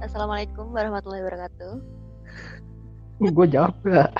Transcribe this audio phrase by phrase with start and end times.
[0.00, 1.74] Assalamualaikum warahmatullahi wabarakatuh.
[3.20, 4.10] gue jawab gak?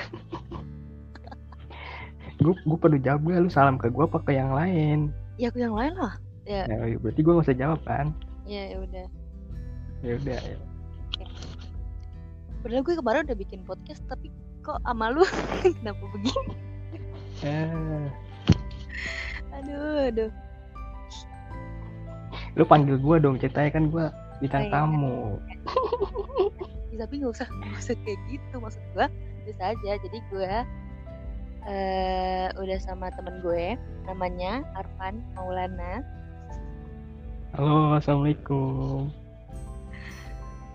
[2.40, 3.40] gue gue perlu jawab gak?
[3.40, 5.14] Lu salam ke gue apa ke yang lain?
[5.38, 6.14] Ya aku yang lain lah.
[6.44, 8.12] Ya, Ya, berarti gue gak usah jawab kan?
[8.44, 9.06] ya, ya udah.
[10.02, 10.38] Ya udah.
[10.40, 10.56] ya.
[12.60, 14.28] Padahal gue kemarin udah bikin podcast tapi
[14.60, 15.24] kok sama lu
[15.80, 16.54] kenapa begini?
[17.40, 18.06] Eh,
[19.56, 20.30] Aduh, aduh.
[22.52, 24.04] Lu panggil gue dong, ceritanya kan gue
[24.38, 24.72] bintang Iya.
[24.72, 25.18] tamu.
[26.90, 29.06] Ya, tapi nggak usah nggak usah kayak gitu maksud gue
[29.46, 29.92] bisa aja.
[29.96, 30.52] Jadi gue
[31.62, 36.02] eh udah sama temen gue namanya Arfan Maulana.
[37.54, 39.06] Halo, assalamualaikum.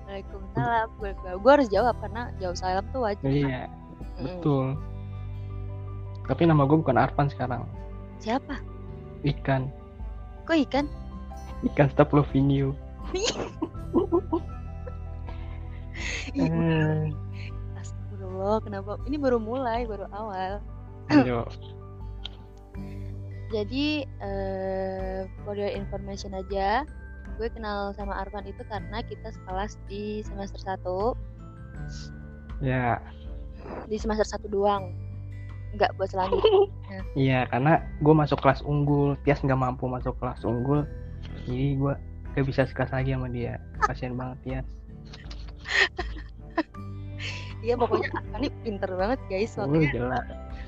[0.08, 0.88] Waalaikumsalam.
[0.98, 3.26] Gue, gue, gue harus jawab karena jawab salam tuh wajib.
[3.28, 4.24] Iya, Mm-mm.
[4.24, 4.66] betul.
[6.26, 7.68] Tapi nama gue bukan Arfan sekarang.
[8.18, 8.56] Siapa?
[9.22, 9.68] Ikan.
[10.48, 10.86] Kok ikan?
[11.66, 12.74] Ikan stop loving you.
[13.14, 13.32] Ih,
[16.36, 17.08] Eh,
[17.76, 19.00] Astagfirullah, kenapa?
[19.06, 20.60] Ini baru mulai, baru awal.
[21.08, 21.48] ayo.
[23.48, 26.84] Jadi eh for your information aja,
[27.38, 31.16] gue kenal sama Arfan itu karena kita sekelas di semester 1
[32.60, 33.00] Ya,
[33.86, 34.92] di semester 1 doang.
[35.72, 36.52] Enggak buat selanjutnya.
[37.16, 40.84] iya karena gue masuk kelas unggul, Tias nggak mampu masuk kelas unggul,
[41.46, 41.94] jadi gue
[42.36, 43.62] gak bisa sekelas lagi sama dia.
[43.86, 44.68] Kasian banget Tias.
[47.66, 49.58] Iya pokoknya ini pinter banget guys.
[49.58, 50.26] Makanya, jelas.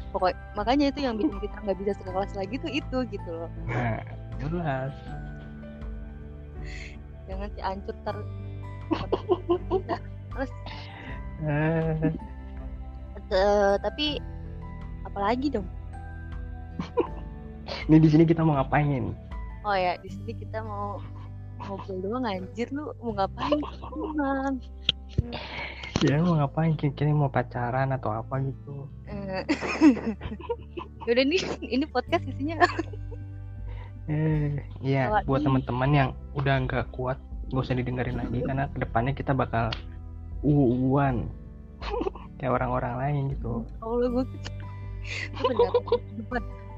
[0.10, 3.52] pokok, makanya itu yang bikin kita nggak bisa sekelas lagi tuh itu gitu loh.
[3.70, 4.02] Nah,
[4.42, 4.94] jelas.
[7.30, 8.18] Jangan si ancur ter
[10.34, 10.52] Terus
[11.38, 12.10] Eh,
[13.30, 14.18] eh, tapi
[15.06, 15.70] apalagi dong?
[17.86, 19.14] ini di sini kita mau ngapain?
[19.68, 21.04] Oh ya, di sini kita mau
[21.60, 23.60] ngobrol doang anjir lu mau ngapain?
[24.00, 24.64] Emang.
[26.08, 26.72] Ya mau ngapain?
[26.80, 28.88] Kira-kira mau pacaran atau apa gitu?
[29.12, 29.44] Eh,
[31.12, 32.64] Yaudah nih, ini podcast isinya
[34.08, 37.20] Eh, iya buat teman-teman yang udah nggak kuat,
[37.52, 39.68] nggak usah didengerin lagi karena ke depannya kita bakal
[40.48, 41.28] uuan
[42.40, 43.68] kayak orang-orang lain gitu.
[43.84, 44.26] Allah gue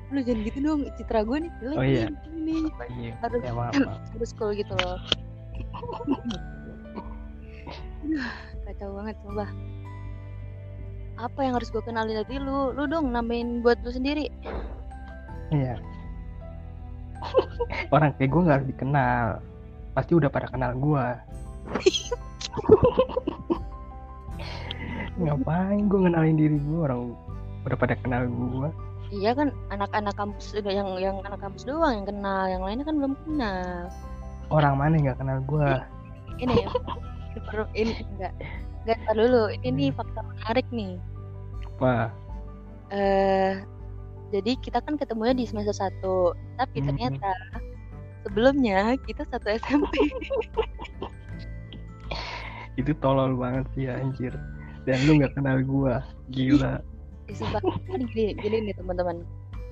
[0.10, 2.06] Lu jangan gitu dong, citra gue nih jelek Oh iya.
[2.08, 4.00] nih, ini Oh, iya, Harus- ya maaf, maaf.
[4.10, 4.98] harus cool gitu loh
[8.64, 9.46] Kacau banget coba
[11.20, 12.72] Apa yang harus gue kenalin dari lu?
[12.72, 14.30] Lu dong namain buat lu sendiri
[15.50, 15.76] Iya.
[17.90, 19.26] Orang kayak gue nggak harus dikenal,
[19.92, 21.06] pasti udah pada kenal gue.
[25.20, 27.12] Ngapain gue ngenalin diri gue orang
[27.66, 28.68] udah pada kenal gue.
[29.10, 32.96] Iya kan anak-anak kampus udah yang yang anak kampus doang yang kenal, yang lainnya kan
[33.02, 33.90] belum kenal.
[34.54, 35.70] Orang mana yang nggak kenal gue?
[36.40, 36.70] Ini ya,
[37.34, 38.34] ini perlu ini enggak
[38.86, 39.44] enggak tar dulu.
[39.50, 40.94] Ini nih fakta menarik nih.
[41.82, 42.14] Wah,
[42.94, 43.66] eh
[44.30, 46.88] jadi kita kan ketemunya di semester 1 tapi Mhm.
[46.94, 47.32] ternyata
[48.22, 49.90] sebelumnya kita satu SMP
[52.78, 54.38] itu tolol banget sih anjir.
[54.88, 55.96] Dan lu nggak kenal gue,
[56.32, 56.80] gila.
[57.34, 59.22] Sumpah kan gini, gini nih teman-teman.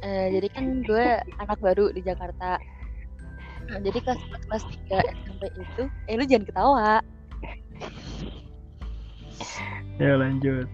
[0.05, 1.05] Eh, jadi kan gue
[1.41, 2.61] anak baru di Jakarta.
[3.67, 6.91] Nah, jadi kelas kelas 3 SMP itu eh lu jangan ketawa.
[9.97, 10.69] Ya lanjut.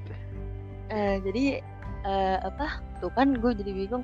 [0.92, 1.64] Eh, jadi
[2.04, 2.84] eh, apa?
[3.00, 4.04] Tuh kan gue jadi bingung.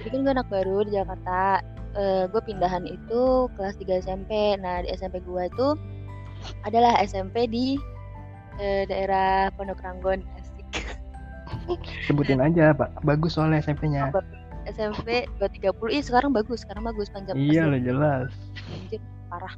[0.00, 1.60] Jadi kan gue anak baru di Jakarta.
[1.92, 5.68] Eh, gue pindahan itu kelas 3 SMP nah di SMP gue itu
[6.64, 7.76] adalah SMP di
[8.56, 10.24] eh, daerah Pondok Ranggon
[12.04, 13.02] Sebutin aja, Pak.
[13.02, 14.10] Bagus soalnya SMP-nya.
[14.64, 18.30] SMP 230 iya sekarang bagus sekarang bagus panjang Iya lah jelas.
[18.70, 19.54] Anjir, parah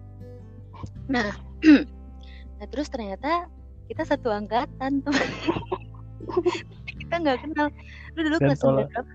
[1.05, 1.29] nah
[2.57, 3.45] nah terus ternyata
[3.85, 5.13] kita satu angkatan tuh
[6.89, 7.69] kita nggak kenal
[8.17, 8.61] lu dulu Dan kelas.
[8.65, 9.13] 9 berapa?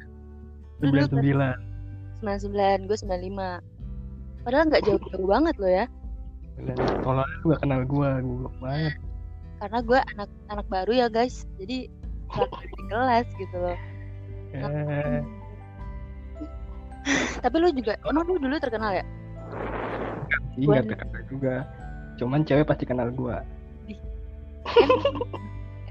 [0.79, 2.21] Dulu kelas 99.
[2.21, 5.85] 99 gue 95 padahal nggak jauh-jauh banget loh ya
[6.59, 8.93] Dan tolol lu gak kenal gue, goblok banget.
[9.57, 11.89] karena gue anak anak baru ya guys jadi
[12.29, 13.77] di kelas gitu loh
[14.49, 15.21] Eh,
[17.39, 19.05] tapi lu juga emang lu dulu terkenal ya
[20.59, 21.55] Gua nggak terkenal juga.
[22.19, 23.37] Cuman cewek pasti kenal gue.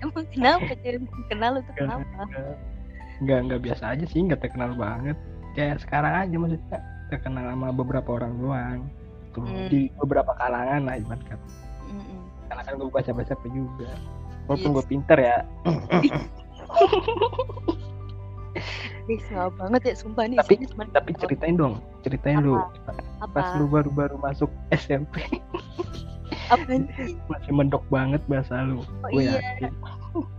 [0.04, 2.04] emang kenapa cewek kenal lu tuh kenapa
[3.18, 5.16] Nggak nggak biasa aja sih, nggak terkenal banget.
[5.56, 8.80] Kayak sekarang aja maksudnya terkenal sama beberapa orang doang.
[9.32, 9.66] Tuh, Hmm.
[9.72, 11.46] di beberapa kalangan lah ibarat kata.
[11.88, 12.20] Mm-mm.
[12.46, 13.90] Karena kan gue baca-baca juga.
[14.48, 14.74] Walaupun Yes.
[14.74, 15.36] gue pinter ya.
[19.08, 22.60] Ih, sengal banget ya sumpah nih Tapi- Tapi ceritain dong, ceritain lu.
[22.84, 22.92] pas
[23.24, 25.24] apa lu baru-baru masuk SMP
[26.52, 29.40] apa sih masih mendok banget bahasa lu Oh, gue iya.
[29.40, 29.72] yakin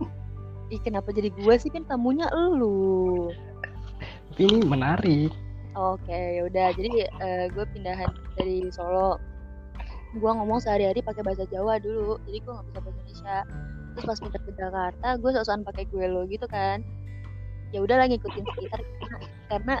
[0.72, 3.34] Ih, kenapa jadi gua sih kan tamunya elu
[4.30, 5.30] tapi ini menarik
[5.70, 6.74] Oke, yaudah.
[6.74, 9.22] Jadi eh, gue pindahan dari Solo.
[10.12, 12.18] Gue ngomong sehari-hari pakai bahasa Jawa dulu.
[12.24, 13.36] Jadi gue nggak bisa bahasa Indonesia.
[13.96, 16.80] Terus pas pindah ke Jakarta, gue sok-sokan pakai gue lo gitu kan.
[17.70, 19.16] Ya udahlah ngikutin sekitar karena
[19.48, 19.74] karena,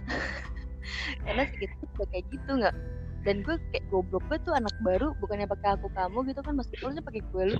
[1.26, 2.74] karena sekitar udah kayak gitu nggak.
[3.20, 6.74] Dan gue kayak goblok gue tuh anak baru, bukannya pakai aku kamu gitu kan, masih
[6.80, 7.58] harusnya pakai gue lo.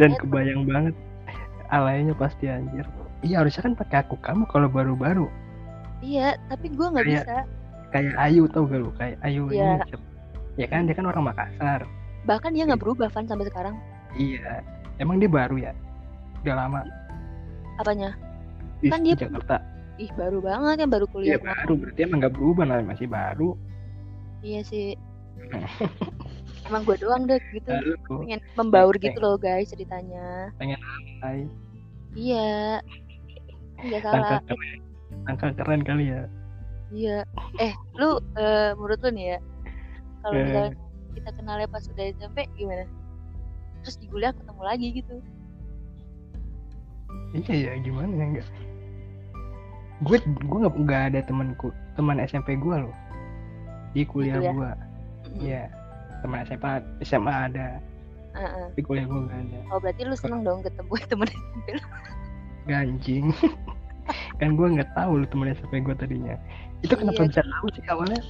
[0.00, 0.94] dan kebayang banget
[1.70, 2.82] alaynya pasti anjir
[3.20, 5.28] iya harusnya kan pakai aku kamu kalau baru-baru
[6.00, 7.44] Iya, tapi gue nggak bisa.
[7.92, 9.84] kayak Ayu tau gak lu kayak Ayu Iya.
[9.84, 9.92] ini
[10.56, 11.84] ya kan dia kan orang Makassar
[12.24, 13.76] Bahkan dia nggak berubah Van sampai sekarang.
[14.12, 14.62] Iya
[14.96, 15.72] emang dia baru ya
[16.40, 16.80] udah lama
[17.76, 18.12] Apanya?
[18.78, 19.56] di, Kan di dia- Jakarta
[19.96, 21.40] Ih, baru banget kan baru iya kuliah.
[21.42, 23.52] baru berarti emang nggak berubah lah masih baru
[24.40, 24.96] Iya sih.
[26.64, 27.68] Emang gue doang deh gitu.
[27.68, 27.92] lalu
[28.24, 29.04] Pengen membaur Oke.
[29.04, 30.48] gitu loh guys ceritanya.
[30.56, 31.44] Hai
[32.16, 32.80] Iya.
[33.76, 34.40] Enggak salah.
[35.20, 36.22] langkah keren keren kali ya
[36.88, 37.18] Iya.
[37.56, 39.38] Eh, lu eh, menurut lu nih ya.
[40.18, 40.40] Kalau Eh.
[40.42, 40.72] misalnya
[41.12, 42.84] kita kenalnya pas udah SMP gimana?
[43.82, 45.16] Terus di kuliah ketemu lagi gitu.
[47.30, 48.48] iya ya gimana ya enggak
[50.02, 50.18] gue
[50.50, 52.94] gue nggak ada temanku teman SMP gue loh
[53.92, 54.54] di kuliah kuliah?
[54.54, 54.70] gue.
[55.42, 55.62] Iya,
[56.22, 56.72] teman SMA
[57.02, 57.78] SMA ada,
[58.34, 58.66] Heeh.
[58.72, 59.58] tapi kuliah gue gak ada.
[59.70, 61.84] Oh, berarti lu seneng dong ketemu temen SMP lu.
[62.66, 63.26] Ganjing.
[64.40, 66.34] kan gue nggak tahu lu temen SMP gue tadinya.
[66.80, 67.28] Itu kenapa Iya.
[67.34, 68.20] bisa tahu sih awalnya?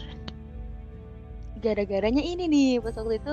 [1.61, 3.32] Gara-garanya ini nih pas waktu itu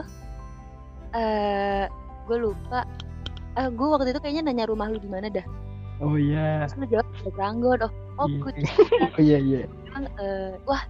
[1.15, 1.85] eh
[2.27, 2.83] gue lupa.
[3.57, 5.47] Eh, gue waktu itu kayaknya nanya rumah lu di mana dah.
[6.03, 6.67] Oh iya.
[6.69, 7.79] Terus lu jawab di Ranggon.
[7.87, 7.91] Oh,
[8.21, 8.37] oh Iya.
[8.43, 8.51] gue
[9.15, 9.61] oh iya iya.
[9.87, 10.83] bilang eh, wah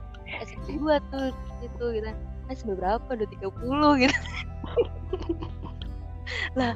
[0.43, 1.31] SMP gua tuh
[1.63, 2.09] itu gitu
[2.47, 4.17] nah seberapa udah 30 gitu
[6.59, 6.73] lah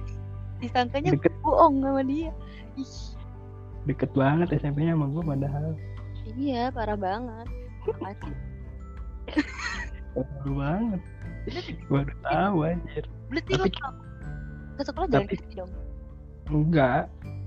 [0.60, 2.32] disangkanya Deket bohong sama dia
[2.76, 2.92] ih
[3.82, 5.74] deket banget SMP-nya sama gue padahal.
[6.38, 7.50] iya parah banget.
[10.14, 11.00] Baru banget.
[11.88, 13.04] Udah tahu anjir.
[13.26, 13.94] berarti lu Tapi- kalau
[14.72, 15.72] ke sekolah jalan tapi- kaki dong
[16.44, 17.02] Enggak.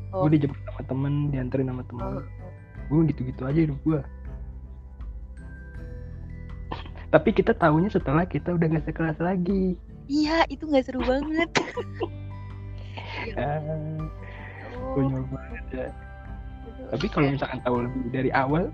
[0.10, 0.24] Oh.
[0.24, 2.04] Gue dijemput sama temen, dianterin sama temen.
[2.18, 2.26] oh.
[2.88, 4.02] Gue gitu-gitu aja hidup gue.
[7.08, 9.78] Tapi kita tahunya setelah kita udah gak sekelas lagi.
[10.06, 11.50] iya itu nggak seru banget
[13.34, 13.58] Ah,
[14.78, 15.88] oh, konyol banget ya.
[16.88, 18.70] tapi kalau misalkan tahu lebih dari awal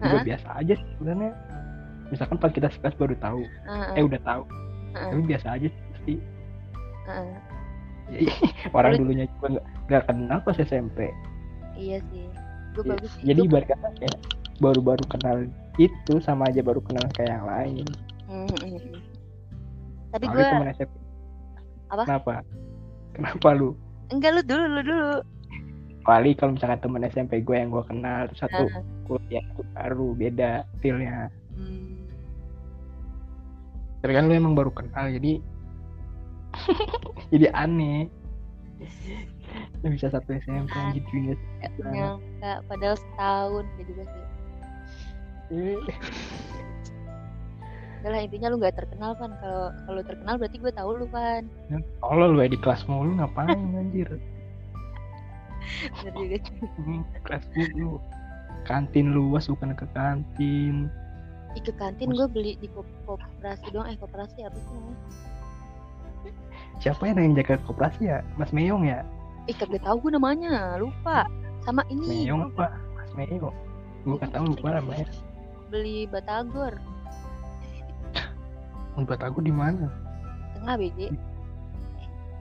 [0.00, 1.36] juga biasa aja sih sebenarnya
[2.10, 3.42] misalkan pas kita sekelas baru tahu.
[3.64, 4.42] Heeh, eh udah tahu.
[4.92, 5.82] Heeh, tapi biasa aja sih.
[5.90, 6.14] Pasti
[7.06, 7.38] heeh.
[8.76, 10.98] orang Lu- dulunya juga nggak nggak kenal pas SMP
[11.74, 12.26] iya sih.
[12.74, 12.90] Gue Iya.
[12.94, 13.22] bagus sih.
[13.24, 14.18] Jadi ibarat kata kayak
[14.58, 15.36] baru-baru kenal
[15.76, 17.86] itu sama aja baru kenal kayak yang lain.
[18.26, 18.98] Hmm, hmm, hmm.
[20.10, 20.94] tapi gue temen SMP
[21.88, 22.02] Apa?
[22.04, 22.34] kenapa?
[23.10, 23.74] Kenapa lu?
[24.10, 25.10] Enggak lu dulu lu dulu.
[26.00, 28.82] Kali kalau misalkan temen SMP gue yang gue kenal terus satu Heeh.
[29.06, 31.30] kuliah baru beda feelnya.
[34.00, 35.40] Tapi kan lu emang baru kenal jadi
[37.32, 38.08] jadi aneh.
[39.84, 44.24] Lu bisa satu SMP anjir juga Gak nyangka padahal setahun gak juga sih
[48.00, 51.44] Udah lah intinya lu gak terkenal kan kalau kalau terkenal berarti gue tahu lu kan
[52.00, 54.08] Allah lu ya di kelas mulu ngapain anjir?
[56.00, 56.38] Bener juga.
[57.28, 58.00] Kelas mulu
[58.64, 60.88] kantin luas bukan ke kantin
[61.58, 63.90] Ke kantin gue beli di ko- koperasi doang.
[63.90, 64.98] Eh koperasi apa sih namanya?
[66.80, 68.18] Siapa yang jaga koperasi ya?
[68.40, 69.04] Mas Meyong ya?
[69.44, 70.78] Ih kagak tahu gue namanya.
[70.78, 71.28] Lupa.
[71.66, 72.24] Sama ini.
[72.24, 72.72] Meyong apa?
[72.96, 73.52] Mas Meyong
[74.00, 75.06] gue gak tahu lupa namanya.
[75.68, 76.74] Beli batagor.
[78.96, 79.88] Buat aku di mana?
[80.56, 81.08] Tengah BJ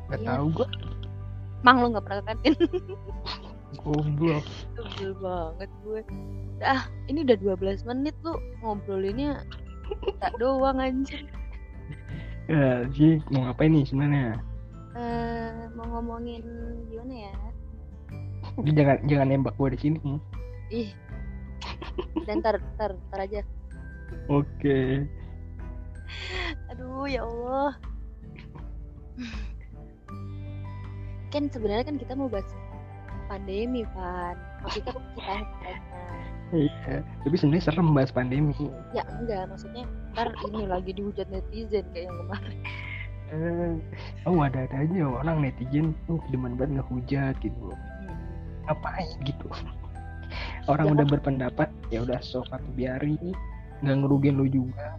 [0.09, 0.27] gak Iya.
[0.35, 0.67] tahu gue
[1.61, 2.53] mang lu gak pernah ke kantin
[3.77, 4.45] goblok.
[4.73, 6.01] Sebel banget gue.
[6.65, 8.33] Ah ini udah 12 menit lu.
[8.65, 9.45] Ngobrolinnya
[10.21, 11.25] tak doang anjir
[12.51, 14.41] ya sih mau ngapain nih sebenarnya?
[14.97, 16.41] Eh mau ngomongin
[16.89, 17.35] gimana ya?
[18.73, 19.99] Jangan jangan nembak gue di sini.
[20.73, 20.89] Ih.
[22.25, 23.41] Dan ntar ntar ntar aja.
[24.29, 25.05] Oke.
[26.73, 27.77] Aduh ya Allah.
[31.29, 32.49] Kan sebenarnya kan kita mau bahas
[33.29, 34.35] pandemi Van.
[34.65, 35.33] Maksudnya kan kita
[36.49, 36.95] iya.
[37.21, 38.57] Tapi sebenarnya serem bahas pandemi.
[38.91, 39.45] Ya enggak.
[39.53, 39.85] Maksudnya
[40.17, 42.57] ntar ini lagi dihujat netizen kayak yang kemarin.
[43.29, 43.73] Eh
[44.25, 47.69] oh ada ada aja orang netizen tuh demen banget ngehujat gitu.
[48.65, 49.47] Ngapain gitu.
[50.65, 50.93] Orang Ya.
[50.97, 53.33] udah berpendapat ya udah sok atau biarin.
[53.85, 54.97] Nggak ngerugin lu juga.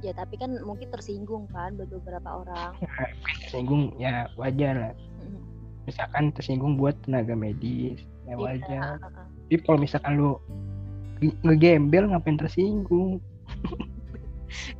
[0.00, 2.72] Ya tapi kan mungkin tersinggung kan buat beberapa orang.
[3.44, 4.94] Tersinggung ya wajar lah.
[5.20, 5.40] Mm,
[5.88, 10.30] misalkan tersinggung buat tenaga medis ya wajar tapi kalau misalkan lu
[11.24, 13.16] nge- ngegembel ngapain tersinggung?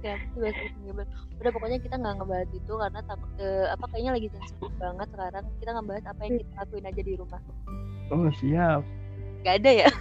[0.05, 1.09] Ngebahas?
[1.39, 5.45] udah pokoknya kita nggak ngebahas itu karena takut eh, apa kayaknya lagi sensitif banget sekarang.
[5.61, 7.41] Kita ngebahas apa yang kita lakuin aja di rumah.
[8.09, 8.81] Oh siap.
[9.45, 9.89] Gak ada ya?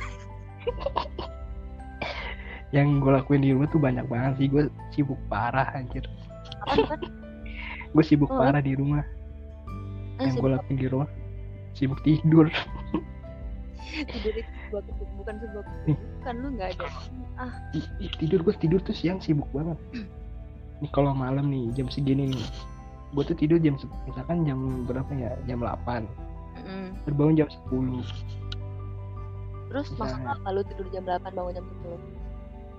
[2.76, 4.48] Yang gue lakuin di rumah tuh banyak banget sih.
[4.52, 6.04] Gue sibuk parah anjir.
[6.68, 7.00] Apa
[7.88, 8.44] gue sibuk Oh.
[8.44, 9.08] parah di rumah
[10.20, 11.10] yang gue lakuin di rumah.
[11.78, 12.50] Sibuk tidur.
[13.88, 14.84] Tidur itu sebuah
[15.16, 16.86] bukan sebuah kesibukan lu nggak ada.
[17.40, 17.54] Ah.
[18.20, 19.80] Tidur gue tidur tuh siang sibuk banget.
[20.84, 22.46] Nih kalau malam nih jam segini nih.
[23.16, 25.32] Gue tuh tidur jam misalkan jam berapa ya?
[25.48, 26.04] Jam 8
[26.68, 26.90] mm.
[27.08, 28.04] terbangun jam 10
[29.68, 30.00] terus Bisa.
[30.00, 30.48] maksud apa?
[30.52, 31.66] Lu tidur jam 8 bangun jam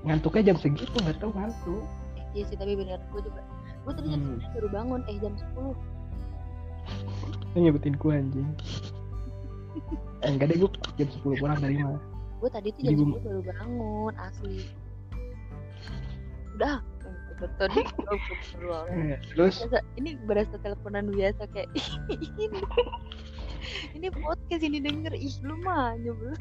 [0.04, 1.82] 10 ngantuknya jam segitu nggak tahu ngantuk.
[2.14, 3.00] Eh iya sih tapi bener.
[3.10, 3.40] Gue juga
[3.88, 4.38] gue tadi jam Hmm.
[4.38, 5.00] 9 baru bangun.
[5.08, 5.74] Eh jam 10
[7.52, 8.48] Lu nyebutin gue anjing.
[10.20, 11.98] Eh, enggak deh gue jam 10 pulang dari mana?
[12.38, 14.58] Gue tadi tuh jam gua- 10 baru bangun asli.
[16.54, 16.82] Udah
[17.38, 17.70] betul
[18.90, 19.62] Eh, terus?
[19.94, 21.70] Ini berasa teleponan biasa kayak
[22.10, 22.58] ini
[23.96, 26.34] ini podcast ini denger ih lu mah nyebel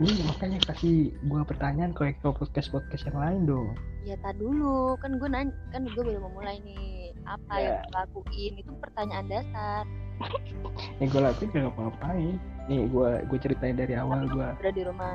[0.00, 3.68] ini makanya kasih gue pertanyaan kayak ke podcast podcast yang lain dong.
[4.02, 4.96] Ya tak dulu.
[4.98, 7.80] Kan gue nanya kan gue baru mau mulai nih apa yang Ya.
[7.80, 9.84] gue lakuin itu pertanyaan dasar.
[11.00, 12.34] Yang gue lakuin gak ngapa-ngapain
[12.70, 15.14] nih gue gue ceritain dari awal gue udah di rumah.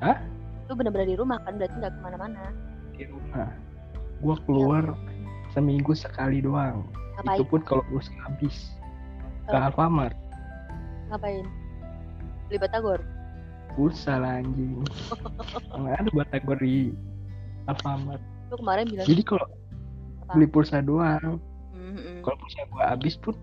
[0.00, 0.18] Hah?
[0.70, 1.58] lu bener-bener di rumah kan?
[1.58, 2.54] Berarti nggak ke mana-mana.
[2.94, 3.50] Di rumah.
[4.22, 4.84] Gue keluar
[5.50, 6.86] seminggu sekali doang.
[7.18, 7.42] Ngapain?
[7.42, 8.70] Itu pun kalau gue habis.
[9.50, 10.14] Ke Alfamart.
[11.10, 11.42] Ngapain?
[12.46, 13.02] Beli batagor?
[13.74, 14.86] Pulsa lah anjing.
[15.74, 16.94] Mana ada batagor di
[17.66, 18.22] Alfamart.
[18.50, 19.59] Lu kemarin bilang jadi kalau Apa?
[20.34, 21.38] Beli pulsa doang.
[21.74, 23.34] "Mm-mm." kalau pulsa gue habis pun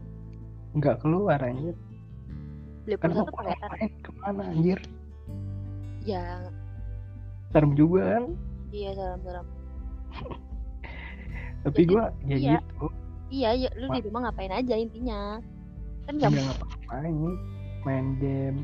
[0.77, 1.75] nggak keluar anjir.
[2.85, 4.79] Beli pulsa tuh main ke mana anjir.
[6.07, 6.47] Ya.
[7.51, 8.23] Serem juga kan?
[8.71, 9.47] Iya salam salam
[11.67, 12.51] tapi gue ya iya.
[12.59, 12.87] gitu.
[13.27, 15.43] Iya ya lu di rumah ngapain aja intinya?
[16.07, 17.15] Kan nggak nggak ngapa-ngapain
[17.83, 18.63] main game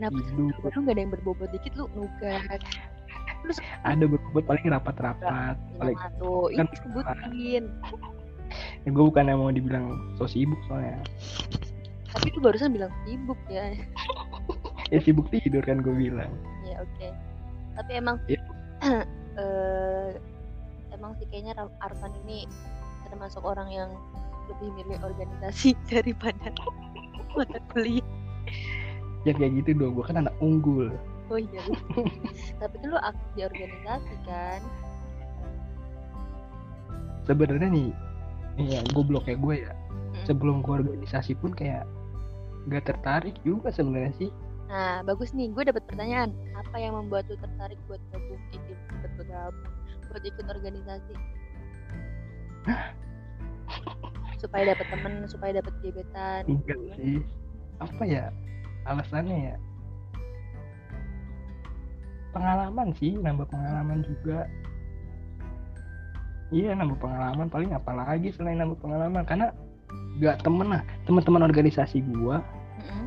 [0.00, 0.32] kenapa sih?
[0.32, 0.54] tidur.
[0.72, 2.60] Lu nggak ada yang berbobot dikit lu nugas
[3.82, 7.64] ada berbobot paling rapat-rapat paling bilang tuh kan ini sebutin
[8.84, 9.86] ya, gue bukan yang mau dibilang
[10.18, 10.98] so sibuk soalnya.
[12.10, 13.70] Tapi lu barusan bilang sibuk ya.
[14.90, 16.30] Ya sibuk tidur kan gue bilang.
[16.66, 17.08] Ya oke.
[17.78, 18.40] Tapi emang Iya.
[19.42, 20.08] eh,
[20.90, 21.54] emang sih kayaknya
[21.84, 22.50] Arfan ini
[23.06, 23.90] termasuk orang yang
[24.50, 26.50] lebih milih organisasi daripada
[27.38, 28.02] mata kuliah.
[29.22, 30.90] Ya kayak gitu dong gue kan anak unggul
[31.30, 31.62] oh iya
[32.60, 34.60] tapi kan lu aktif di organisasi kan.
[37.24, 37.88] Sebenarnya nih
[38.58, 39.72] ya goblok kayak gue ya.
[40.10, 40.26] Mm.
[40.26, 41.86] sebelum gue organisasi pun kayak
[42.66, 44.30] gak tertarik juga sebenarnya sih.
[44.66, 46.34] Nah bagus nih gue dapat pertanyaan.
[46.58, 49.70] Apa yang membuat lu tertarik buat gabung ikut buat bergabung
[50.10, 51.14] buat ikut organisasi?
[54.42, 56.42] Supaya dapat temen supaya dapat gebetan.
[56.48, 57.22] Enggak sih.
[57.78, 58.34] Apa ya
[58.88, 59.56] alasannya ya
[62.30, 64.46] pengalaman sih nambah pengalaman juga.
[66.50, 69.22] Iya nambah pengalaman paling apa lagi selain nambah pengalaman?
[69.22, 69.54] Karena
[70.18, 72.42] gak temen lah teman-teman organisasi gua
[72.82, 73.06] Mm-mm.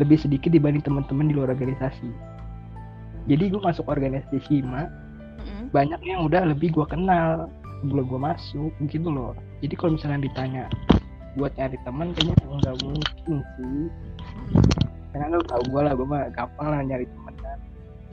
[0.00, 2.08] lebih sedikit dibanding teman-teman di luar organisasi.
[3.28, 4.88] Jadi gua masuk organisasi Hima
[5.40, 5.72] Mm-mm.
[5.72, 7.48] banyak yang udah lebih gua kenal
[7.84, 9.32] sebelum gua masuk gitu loh.
[9.60, 10.64] Jadi kalau misalnya ditanya
[11.36, 13.84] buat nyari teman kayaknya nggak mungkin sih.
[15.12, 17.33] Karena lu tau gua lah gua mah gampang lah nyari teman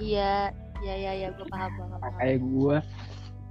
[0.02, 0.50] iya
[0.82, 2.40] iya iya iya gue paham gue Nah, kayak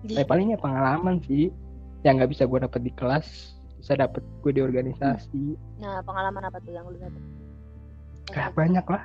[0.01, 1.53] Di- eh, palingnya pengalaman sih
[2.01, 5.57] yang nggak bisa gua dapet di kelas bisa dapet gue di organisasi.
[5.81, 7.23] Nah pengalaman apa tuh yang lu dapat
[8.33, 9.05] kayak banyak lah.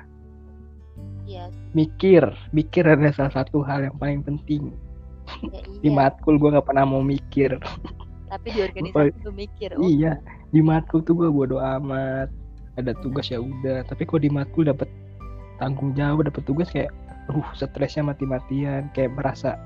[1.28, 1.52] Iya.
[1.76, 2.24] Mikir
[2.56, 4.72] mikir adalah salah satu hal yang paling penting.
[5.52, 7.60] Ya, di iya matkul gua nggak pernah mau mikir.
[8.32, 9.84] Tapi di organisasi lu mikir oh.
[9.84, 10.16] Iya
[10.54, 12.32] di matkul tuh gua bodo amat.
[12.76, 14.88] Ada tugas ya udah tapi kalau di matkul dapet
[15.56, 16.92] tanggung jawab dapet tugas kayak
[17.30, 19.58] uh stresnya mati-matian kayak merasa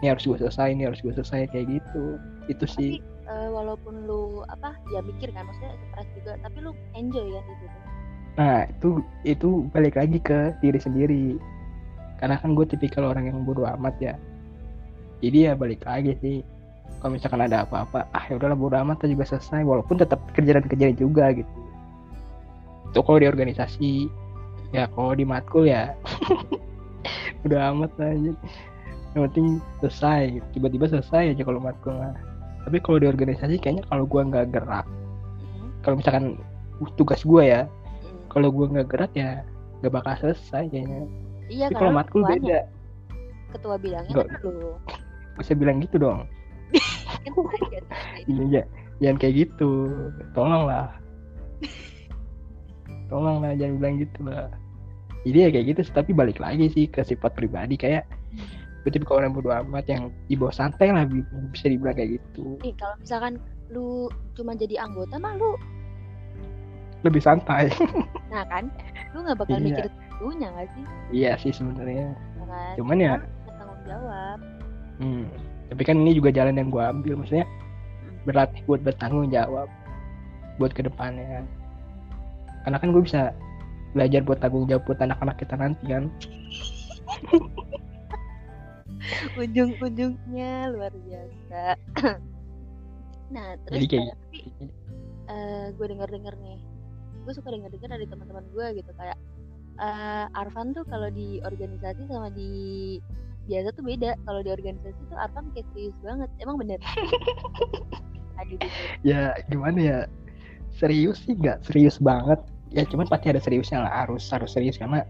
[0.00, 2.20] ini harus gue selesai ini harus gue selesai kayak gitu.
[2.52, 3.00] Itu sih.
[3.26, 7.42] tapi eh, walaupun lu apa ya mikir kan maksudnya stres juga tapi lu enjoy kan
[7.42, 7.78] di situ
[8.36, 11.26] nah itu itu balik lagi ke diri sendiri.
[12.20, 14.14] Karena kan gue tipikal orang yang bodo amat ya.
[15.24, 16.44] Jadi ya balik lagi sih.
[17.00, 19.64] Kalau misalkan ada apa-apa ah ya udahlah bodo amat aja juga selesai.
[19.64, 21.48] Walaupun tetap kerjaan kerjaan juga gitu.
[22.92, 24.12] Itu kalau di organisasi
[24.74, 25.96] ya kalau di matkul ya
[27.46, 28.38] udah amat lah anjing.
[29.14, 29.48] Yang penting
[29.80, 30.22] selesai.
[30.52, 32.14] Tiba-tiba selesai aja kalau matkul mah
[32.66, 34.86] tapi kalau di organisasi kayaknya kalau gua nggak gerak
[35.36, 36.24] Mm, kalau misalkan
[36.98, 38.34] tugas gua ya mm.
[38.34, 39.46] kalau gua nggak gerak ya
[39.78, 41.06] nggak bakal selesai kayaknya.
[41.46, 42.34] Iya tapi kalau matkul ketuanya.
[42.42, 42.60] beda.
[43.54, 44.26] Ketua bidangnya Nggak.
[44.42, 44.70] kan lu.
[45.38, 46.20] bisa bilang gitu dong.
[47.22, 47.84] Kan target.
[48.26, 48.62] iya ya
[48.98, 49.70] jangan kayak gitu.
[50.34, 50.88] Tolonglah.
[53.12, 54.50] Tolonglah jangan bilang gitu lah
[55.26, 58.06] jadi ya kayak gitu sih, tapi balik lagi sih ke sifat pribadi kayak
[58.80, 62.54] gue tipe orang bodo amat yang dibawa santai lah bi- bisa dibilang kayak gitu.
[62.62, 65.58] Nih kalau misalkan lu cuma jadi anggota mah lu
[67.02, 67.66] lebih santai.
[68.30, 68.70] Nah kan
[69.10, 69.64] lu nggak bakal Iya.
[69.64, 69.84] mikir
[70.18, 70.84] dulunya nggak sih?
[71.10, 72.14] Iya sih sebenarnya.
[72.14, 72.74] Ya kan?
[72.78, 73.14] Cuman ya
[73.50, 74.38] tanggung jawab.
[74.96, 75.24] Hmm,
[75.68, 77.46] tapi kan ini juga jalan yang gue ambil maksudnya
[78.22, 79.66] berlatih buat bertanggung jawab
[80.58, 81.42] buat ke depannya.
[82.62, 83.34] Karena kan gue bisa
[83.96, 86.12] belajar buat tanggung jawab buat anak-anak kita nanti kan?
[89.40, 91.80] Ujung-ujungnya luar biasa.
[93.26, 94.38] Nah terus Jadi kayak tapi
[95.74, 96.62] gue denger denger nih.
[97.26, 99.18] Gue suka denger denger dari teman-teman gue gitu kayak
[99.82, 103.02] eh, Arfan tuh kalau di organisasi sama di
[103.50, 104.14] biasa tuh beda.
[104.22, 106.30] Kalau di organisasi tuh Arfan kayak serius banget.
[106.38, 106.78] Emang bener?
[108.46, 108.78] Aduh, gitu.
[109.02, 109.98] ya gimana ya?
[110.78, 112.38] Serius sih nggak serius banget
[112.74, 115.06] ya cuman pasti ada seriusnya lah harus harus serius karena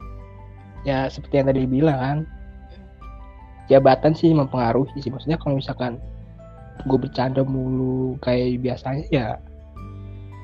[0.84, 2.18] ya seperti yang tadi bilang kan
[3.66, 5.10] jabatan sih mempengaruhi sih.
[5.10, 5.98] Maksudnya kalau misalkan
[6.86, 9.26] gue bercanda mulu kayak biasanya ya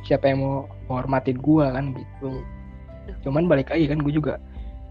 [0.02, 0.56] siapa yang mau
[0.90, 2.30] menghormatin gue kan gitu.
[3.26, 4.38] Cuman balik lagi kan gue juga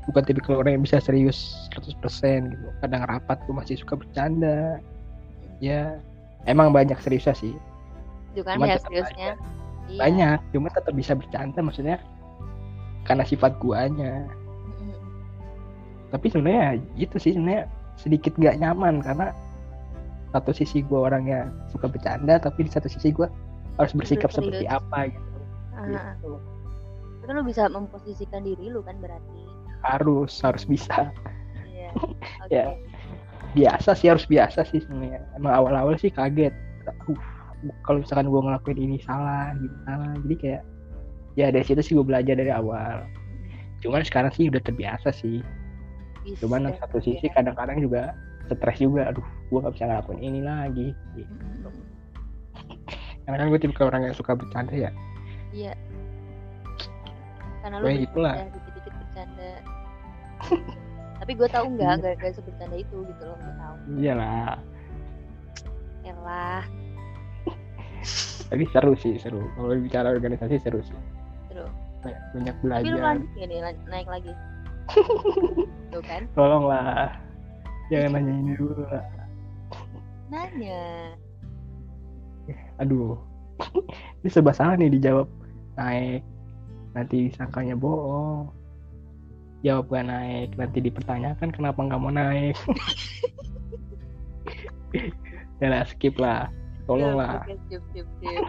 [0.10, 2.68] bukan tipikal orang yang bisa serius 100% gitu.
[2.80, 4.80] Kadang rapat gue masih suka bercanda.
[5.62, 6.00] Ya
[6.48, 7.54] emang banyak seriusnya sih.
[8.32, 9.36] Itu kan ya seriusnya
[9.92, 10.00] Iya.
[10.00, 11.98] banyak cuma tetap bisa bercanda maksudnya
[13.04, 14.26] karena sifat guanya.
[16.10, 19.32] Tapi sebenarnya gitu sih sebenarnya sedikit gak nyaman karena
[20.32, 23.28] satu sisi gua orangnya suka bercanda tapi di satu sisi gua
[23.76, 24.64] harus bersikap Serius.
[24.64, 25.40] seperti apa gitu,
[25.72, 26.32] Ah, Gitu.
[27.22, 29.40] kan lu bisa memposisikan diri lu kan berarti.
[29.82, 31.12] Harus harus bisa.
[31.66, 31.90] Iya
[32.44, 32.52] oke.
[32.52, 32.76] Ya.
[33.52, 35.24] biasa sih harus biasa sih sebenarnya.
[35.36, 36.56] Emang awal-awal sih kaget.
[37.08, 37.16] Uh,
[37.84, 40.62] kalau misalkan gua ngelakuin ini salah gitu salah jadi kayak
[41.38, 43.06] ya dari situ sih gue belajar dari awal
[43.80, 45.40] cuman sekarang sih udah terbiasa sih
[46.22, 47.34] Bisa, cuman satu sisi ya.
[47.40, 48.14] kadang-kadang juga
[48.52, 51.72] stres juga aduh gua gak bisa ngelakuin ini lagi Mm-mm.
[53.24, 54.92] karena kan gue tipe orang yang suka bercanda ya
[55.52, 55.76] Iya.
[57.60, 59.52] Karena lu bercanda, dikit-dikit bercanda.
[61.20, 62.16] Tapi gue tahu nggak, Iya.
[62.18, 63.76] gak sebercanda itu gitu loh, gue tahu.
[64.00, 64.56] iyalah
[66.02, 66.64] Elah,
[68.52, 69.48] tapi seru sih seru.
[69.56, 70.96] Kalau bicara organisasi seru sih.
[71.48, 71.66] Seru.
[72.02, 74.34] banyak, banyak Tapi belajar lanjut gak nih, lan- naik lagi.
[75.94, 77.16] Tuh kan, tolonglah.
[77.88, 79.06] Jangan nanya ini dulu lah
[80.32, 81.14] nanya.
[82.80, 83.20] aduh.
[84.24, 85.28] Ini serba salah nih dijawab.
[85.78, 86.24] Naik.
[86.98, 88.50] Nanti disangkanya bohong.
[89.62, 92.56] Jawab gak naik nanti dipertanyakan kenapa nggak mau naik.
[95.62, 96.50] Ya skip lah
[96.92, 97.48] tolong lah.
[97.48, 98.44] Oke, sip, sip, sip.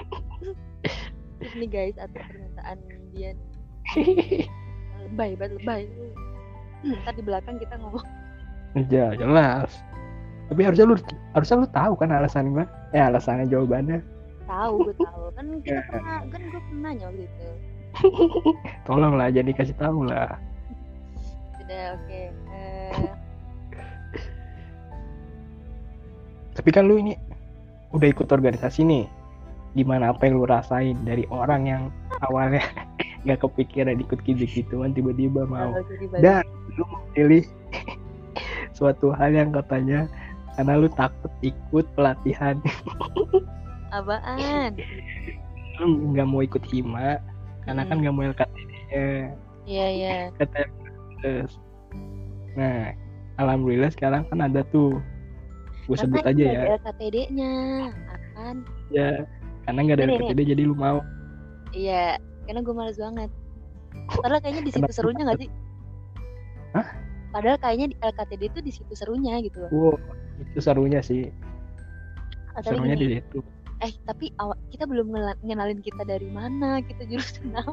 [1.38, 2.78] Terus nih guys, atas permintaan
[3.14, 3.30] dia
[5.06, 5.82] lebay banget lebay.
[6.82, 8.06] Ntar di belakang kita ngomong.
[8.90, 9.70] Ya jelas.
[10.50, 10.96] Tapi harusnya lu
[11.38, 12.66] harusnya lu tahu kan alasan gua.
[12.90, 14.02] Ya alasannya jawabannya.
[14.46, 15.22] Tahu gue tahu.
[15.38, 17.48] Kan kita pernah kan gue pernah nanya waktu itu.
[18.88, 20.34] Tolong lah jadi kasih tahu lah.
[21.60, 23.08] Sudah oke Eh,
[26.52, 27.16] tapi kan lu ini
[27.92, 29.04] udah ikut organisasi nih.
[29.72, 31.82] Gimana apa yang lu rasain dari orang yang
[32.20, 32.60] awalnya
[33.24, 35.70] nggak kepikiran ikut gitu-gituan tiba-tiba mau.
[35.72, 37.44] kalau jadi balik dan lu memilih
[38.76, 40.10] suatu hal yang katanya
[40.56, 42.58] karena lu takut ikut pelatihan.
[43.96, 44.76] Apaan?
[45.80, 47.20] Lu nggak mau ikut hima
[47.62, 48.02] karena kan Hmm.
[48.02, 49.06] nggak mau LKTD-nya
[49.64, 50.14] iya iya.
[50.34, 50.66] Kata
[52.52, 52.90] nah
[53.38, 54.98] alhamdulillah sekarang kan ada tuh
[55.82, 56.62] gue sebut aja ya.
[56.78, 57.52] LKTD-nya
[58.06, 58.54] akan
[58.94, 59.26] ya
[59.66, 61.02] karena nggak ada LKTD jadi lu mau.
[61.74, 63.30] Iya karena gue males banget.
[64.20, 64.96] Padahal kayaknya di situ Kenapa?
[64.96, 65.50] serunya nggak sih?
[66.72, 66.88] Hah?
[67.32, 69.96] padahal kayaknya di LKTD itu di situ serunya gitu wow
[70.42, 71.32] itu serunya sih.
[72.52, 73.38] Ah, tapi serunya gini, di situ.
[73.80, 75.14] Eh tapi awal kita belum
[75.46, 77.72] ngenalin kita dari mana kita jurusan apa?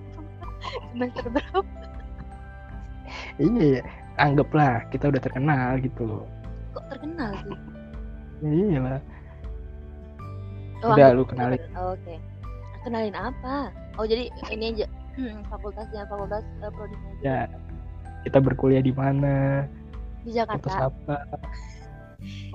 [0.96, 1.62] Semester berapa?
[3.42, 3.84] Iya ya
[4.22, 6.26] anggaplah kita udah terkenal gitu loh.
[6.78, 7.58] Kok terkenal sih
[8.44, 9.02] iya lah
[10.80, 11.60] Oh, Udah, lu kenalin.
[11.76, 12.16] Oh, oke.
[12.16, 13.76] Ah, kenalin apa?
[14.00, 14.88] Oh jadi ini aja.
[15.20, 17.20] Hmm, fakultasnya fakultas uh, prodi aja.
[17.20, 17.40] Ya
[18.24, 19.68] kita berkuliah di mana?
[20.24, 20.88] Di Jakarta.
[20.88, 21.18] Apa?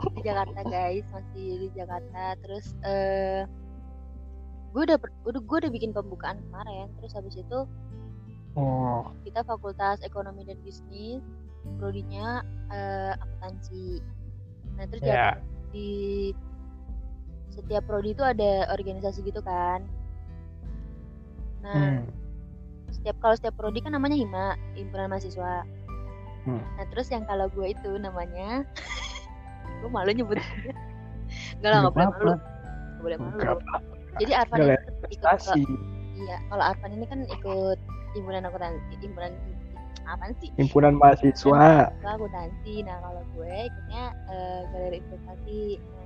[0.08, 1.04] di Jakarta guys.
[1.12, 2.40] Masih di Jakarta.
[2.40, 3.44] Terus eh
[4.72, 6.88] gue udah udah gue udah bikin pembukaan kemarin.
[7.00, 7.68] Terus habis itu
[8.54, 11.20] Oh, kita fakultas ekonomi dan bisnis
[11.76, 13.98] prodinya eh, akuntansi.
[14.78, 15.36] Nah terus ya.
[15.74, 16.30] Di
[17.50, 19.82] setiap prodi itu ada organisasi gitu kan
[21.60, 22.06] nah Hmm.
[22.92, 25.66] setiap kalau setiap prodi kan namanya hima himpunan mahasiswa
[26.44, 26.60] Hmm.
[26.76, 28.62] nah terus yang kalau gue itu namanya
[29.82, 30.44] gue malu nyebutnya
[31.58, 32.32] Enggak lah, Nggak boleh malu.
[32.36, 33.40] Nggak boleh malu.
[34.20, 34.58] Jadi Arfan
[35.08, 35.62] ikut Prestasi.
[36.14, 37.78] iya, kalau Arfan ini kan ikut
[38.12, 39.32] himpunan akuntansi, himpunan
[40.04, 40.50] apa sih?
[40.60, 41.88] Himpunan mahasiswa.
[41.90, 42.74] Ke akuntansi.
[42.84, 45.60] Nah, kalau gue ikutnya eh, galeri investasi.
[45.80, 46.02] Nah,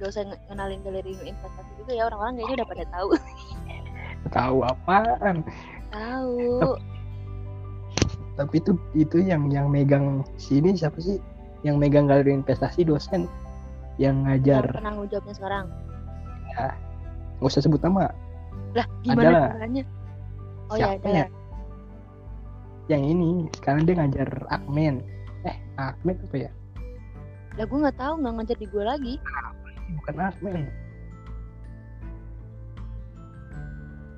[0.00, 3.08] Gak usah nge- kenalin galeri investasi juga ya orang-orang kayaknya udah pada tahu.
[4.36, 5.36] Tahu apaan?
[5.92, 6.72] tahu.
[8.32, 11.20] Tapi itu itu yang yang megang sini siapa sih?
[11.66, 13.28] Yang megang galeri investasi dosen
[14.00, 14.64] yang ngajar.
[14.64, 15.66] Yang penanggung jawabnya sekarang.
[16.56, 16.72] Gak
[17.44, 18.08] usah sebut nama.
[18.72, 19.48] Lah, gimana lah.
[19.52, 19.82] caranya?
[20.72, 21.08] Oh ya, ada.
[21.12, 21.26] ya?
[22.90, 25.02] Yang ini sekarang dia ngajar Akmen.
[25.46, 26.50] Eh, Akmen apa ya?
[27.58, 29.14] Lah gue nggak tahu nggak ngajar di gue lagi.
[30.00, 30.62] Bukan Akmen.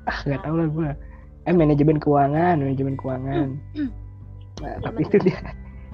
[0.05, 0.91] Ah, nggak tahu lah gue.
[1.45, 3.49] Eh, manajemen keuangan, manajemen keuangan.
[4.63, 5.35] Nah, tapi itu dia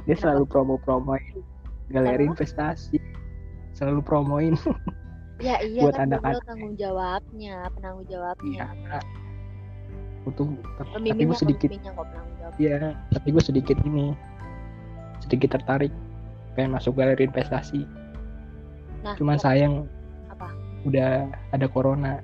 [0.04, 1.24] dia selalu promo-promoin
[1.88, 3.00] galeri investasi.
[3.72, 4.52] Selalu promoin.
[5.40, 8.68] Ya iya Buat kan lo tanggung jawabnya, penanggung jawabnya.
[8.68, 9.00] Iya.
[10.28, 12.60] Untuk tapi gue sedikit pembimbingnya kok penanggung jawab.
[12.60, 12.76] ya,
[13.10, 14.06] tapi gue sedikit ini
[15.20, 15.92] sedikit tertarik
[16.52, 17.88] pengen masuk galeri investasi.
[19.00, 19.88] Nah, Cuman kok- sayang
[20.28, 20.48] apa?
[20.84, 22.20] udah ada corona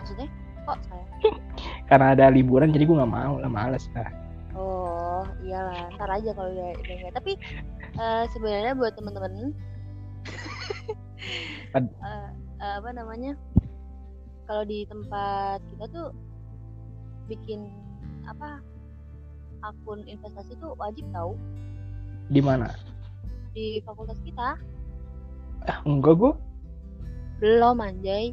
[0.00, 0.28] Maksudnya?
[0.64, 1.04] Kok saya?
[1.92, 4.08] karena ada liburan jadi gue nggak mau lah males lah.
[4.56, 7.12] Oh, iyalah, ntar aja kalau udah udah.
[7.12, 7.32] Tapi
[7.92, 9.52] eh, sebenarnya buat temen-temen
[11.76, 11.84] eh,
[12.60, 13.36] eh, apa namanya?
[14.48, 16.08] Kalau di tempat kita tuh
[17.30, 17.70] bikin
[18.26, 18.58] apa
[19.62, 21.38] akun investasi tuh wajib tahu
[22.30, 22.70] Di mana?
[23.50, 24.54] di fakultas kita.
[25.66, 26.32] Ah, enggak gue.
[27.42, 28.30] Belum anjay.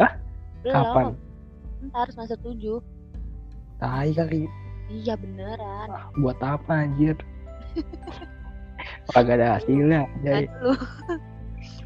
[0.00, 0.16] Hah?
[0.64, 0.74] Belum.
[0.80, 1.04] Kapan?
[1.92, 2.80] Ntar semester 7.
[3.76, 4.48] Tai kali.
[4.88, 5.88] Iya beneran.
[5.92, 7.20] Ah, buat apa anjir?
[9.12, 10.08] Kagak ada hasilnya.
[10.24, 10.48] Jadi.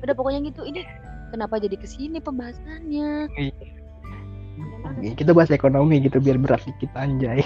[0.06, 0.62] Udah pokoknya gitu.
[0.62, 0.86] Ini
[1.34, 3.34] kenapa jadi ke sini pembahasannya?
[3.34, 3.83] Gimana
[4.98, 5.12] sih?
[5.14, 7.42] kita bahas ekonomi gitu biar berat dikit anjay.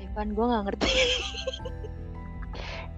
[0.00, 0.90] Evan gue nggak ngerti.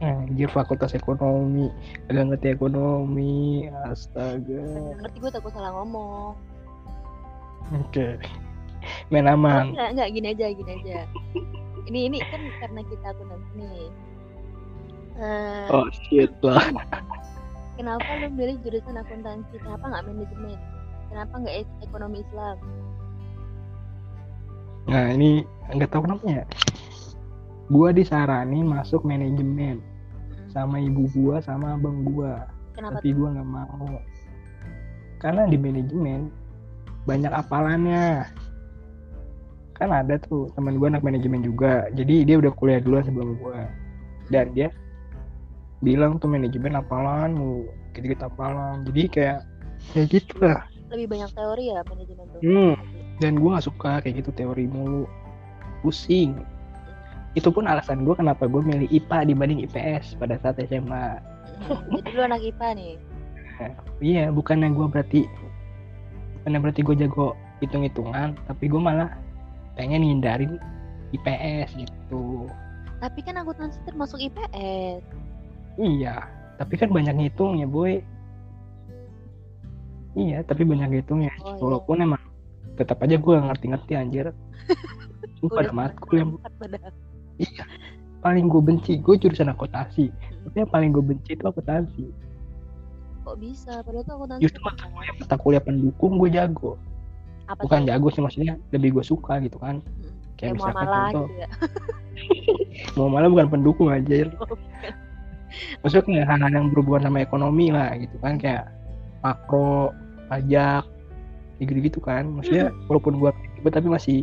[0.03, 1.71] Anjir fakultas ekonomi,
[2.11, 4.59] kagak ngerti ekonomi, astaga.
[4.59, 6.35] Nggak ngerti gue takut salah ngomong.
[7.79, 8.19] Oke,
[9.15, 9.71] main aman.
[9.71, 10.99] Nggak nggak gini aja gini aja.
[11.87, 13.87] Ini ini kan karena kita akuntansi nih.
[15.23, 16.67] Eh, Oh shit lah.
[17.79, 19.55] Kenapa lu milih jurusan akuntansi?
[19.57, 20.59] Kenapa nggak manajemen?
[21.15, 22.57] Kenapa nggak ek- ekonomi Islam?
[24.91, 26.45] Nah ini nggak tahu kenapa ya.
[27.71, 29.81] Gua disaranin masuk manajemen
[30.51, 32.45] sama ibu gua sama abang gua,
[32.77, 33.01] Kenapa?
[33.01, 33.89] tapi gua nggak mau.
[35.23, 36.29] Karena di manajemen
[37.09, 38.27] banyak apalannya.
[39.79, 43.71] Kan ada tuh teman gua anak manajemen juga, jadi dia udah kuliah duluan sebelum gua.
[44.29, 44.69] Dan dia
[45.83, 47.67] bilang tuh manajemen apalan lu,
[47.97, 48.85] gitu-gitu apalan.
[48.87, 49.39] Jadi kayak
[49.95, 50.63] kayak gitu lah.
[50.93, 52.41] Lebih banyak teori ya manajemen tuh.
[52.45, 52.77] Hmm.
[53.21, 55.05] Dan gua nggak suka kayak gitu teori mulu,
[55.85, 56.39] pusing.
[57.33, 61.17] Itu pun alasan gue kenapa gue milih IPA dibanding IPS pada saat SMA.
[61.89, 62.95] Jadi lu anak IPA nih.
[64.03, 65.21] Iya, bukannya gue berarti
[66.43, 69.15] bukannya berarti gue jago hitung-hitungan, tapi gue malah
[69.79, 70.59] pengen hindarin
[71.15, 72.51] IPS gitu.
[72.99, 75.01] Tapi kan akuntansi termasuk IPS.
[75.79, 76.27] Iya,
[76.59, 78.03] tapi kan banyak ngitungnya, boy.
[80.13, 81.33] Iya, tapi banyak ngitungnya.
[81.41, 81.61] Oh, iya.
[81.63, 82.23] Walaupun emang
[82.77, 84.27] tetap aja gue ngerti-ngerti anjir.
[85.43, 86.31] Sumpah ada Udah matkul yang
[87.43, 87.65] iya,
[88.23, 90.09] paling gue benci, gue jurusan akuntansi.
[90.47, 92.07] Tapi yang paling gue benci itu akuntansi.
[93.23, 93.83] Kok bisa?
[93.83, 94.43] Padahal tuh akuntansi.
[94.47, 96.79] Justru mata kuliah, mata kuliah pendukung gue jago.
[97.51, 97.87] Apa Bukan tuh?
[97.91, 99.83] jago sih maksudnya lebih gue suka gitu kan.
[99.83, 101.49] Mm, Kayak Kayak misalkan muamalah contoh, gitu ya.
[102.99, 104.15] mau malah bukan pendukung aja.
[104.43, 104.95] Oh, bukan.
[105.85, 108.73] Maksudnya kayak hal-hal yang berhubungan sama ekonomi lah gitu kan kayak
[109.21, 109.93] makro,
[110.33, 110.85] pajak,
[111.63, 112.27] kayak gitu-gitu kan.
[112.29, 112.87] Maksudnya Hmm.
[112.91, 114.19] walaupun gue ribet tapi masih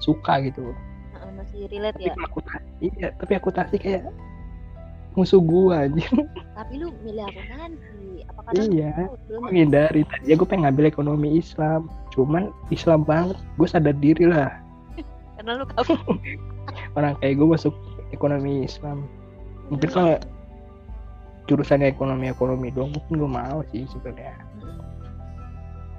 [0.00, 0.72] suka gitu.
[1.12, 2.14] Heeh, masih relate Tapi ya.
[2.18, 4.02] akuntansi, iya, tapi akuntansi kayak
[5.12, 6.04] musuh gue aja.
[6.56, 8.24] Tapi lu milih akuntansi.
[8.24, 8.92] Apa karena Iya.
[9.36, 14.48] menghindari tadi ya gue pengen ngambil ekonomi Islam cuman Islam banget gue sadar diri lah
[15.36, 15.98] karena lu kabur.
[16.96, 17.74] orang kayak gue masuk
[18.10, 19.04] ekonomi Islam
[19.68, 20.16] mungkin kalau
[21.44, 24.32] jurusannya ekonomi ekonomi doang mungkin gue mau sih sebenarnya.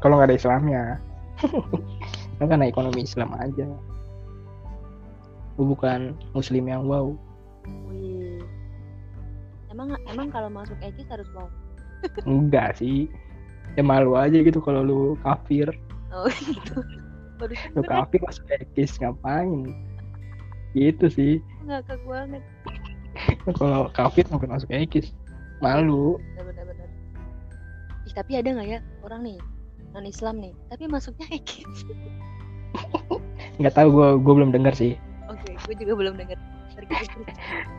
[0.05, 0.83] Kalau nggak ada Islamnya
[2.37, 3.65] kan karena ekonomi Islam aja
[5.57, 7.09] gue bukan muslim yang wow
[7.89, 8.45] Wih.
[9.73, 11.49] Emang emang kalau masuk Ekis harus mau.
[12.29, 13.09] enggak sih
[13.73, 15.73] ya malu aja gitu kalau lu kafir
[16.13, 16.85] Oh gitu.
[17.73, 19.73] Lu kafir masuk ekis ngapain
[20.77, 21.33] gitu sih
[21.65, 22.43] ngakak banget.
[23.59, 25.17] kalau kafir sampai masuk ekis
[25.65, 26.87] malu Benar-benar.
[28.05, 29.39] Ih, tapi ada nggak ya orang nih
[29.95, 31.87] non Islam nih, tapi masuknya Ekis.
[33.55, 34.99] nggak tahu gue gue belum dengar sih
[35.31, 36.35] Oke, gue juga belum dengar.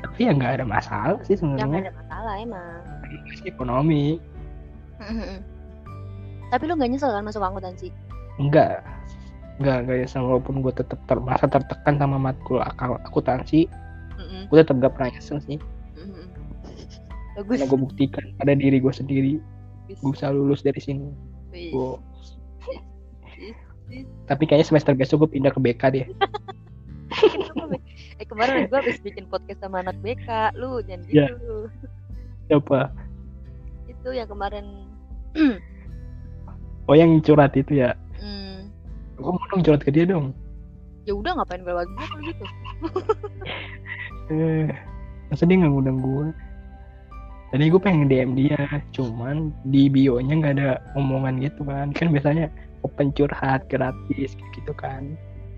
[0.00, 2.80] Tapi ya nggak ada masalah sih Ya nggak sebenarnya ada masalah emang.
[3.44, 4.16] ekonomi
[6.48, 7.92] tapi lu nggak nyesel kan masuk akuntansi?
[8.40, 8.80] enggak
[9.60, 13.68] enggak enggak ya walaupun gue tetap ter, merasa tertekan sama matkul akal akuntansi
[14.16, 14.48] Mm-mm.
[14.48, 15.60] gue tetap gak pernah nyesel sih
[16.00, 16.24] Mm-mm.
[17.36, 17.60] Bagus.
[17.60, 19.32] karena gue buktikan pada diri gue sendiri
[19.92, 21.12] gue bisa lulus dari sini
[21.56, 21.72] Bis.
[24.26, 26.06] tapi kayaknya semester besok gue pindah ke BK deh.
[28.16, 31.28] Eh kemarin gue habis bikin podcast sama anak BK lu jangan Ya.
[31.28, 31.68] gitu.
[32.48, 32.88] Siapa
[33.86, 34.66] itu yang kemarin.
[36.86, 37.92] Oh yang curhat itu ya?
[38.16, 38.72] Hmm,
[39.20, 40.32] gue mau dong curhat ke dia dong.
[41.04, 42.44] Ya udah ngapain gue gue kalau gitu?
[44.34, 44.66] Eh
[45.28, 46.26] masa dia nggak ngundang gue
[47.54, 48.58] tadi gue pengen DM dia
[48.90, 51.94] cuman di bio nya nggak ada omongan gitu kan.
[51.94, 52.50] Kan biasanya
[52.82, 55.14] open curhat gratis gitu kan.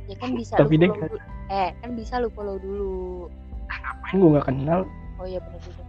[0.08, 1.18] Ya kan bisa Tapi lu follow dulu.
[1.48, 2.96] eh kan bisa lu follow dulu.
[4.04, 4.80] Main gue nggak kenal?
[5.20, 5.82] Oh iya benar juga.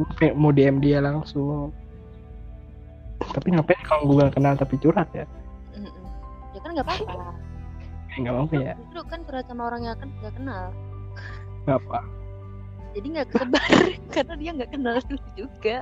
[0.00, 1.72] Gue kayak mau DM dia langsung.
[3.20, 5.28] Tapi ngapain kalau gue gak kenal tapi curhat ya?
[6.56, 7.36] Ya kan nggak apa-apa.
[8.08, 8.72] Kayak nggak apa ya.
[8.80, 10.64] Justru kan curhat sama orang yang kan nggak kenal.
[11.68, 12.19] Nggak apa
[12.94, 13.70] jadi nggak kesebar
[14.14, 15.76] karena dia nggak kenal lu juga.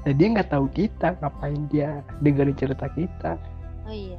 [0.00, 3.36] Nah, dia nggak tahu kita ngapain dia dengerin cerita kita?
[3.84, 4.18] Oh iya.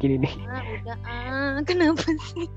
[0.00, 0.34] Gini nih.
[0.48, 2.48] ah udah ah kenapa sih?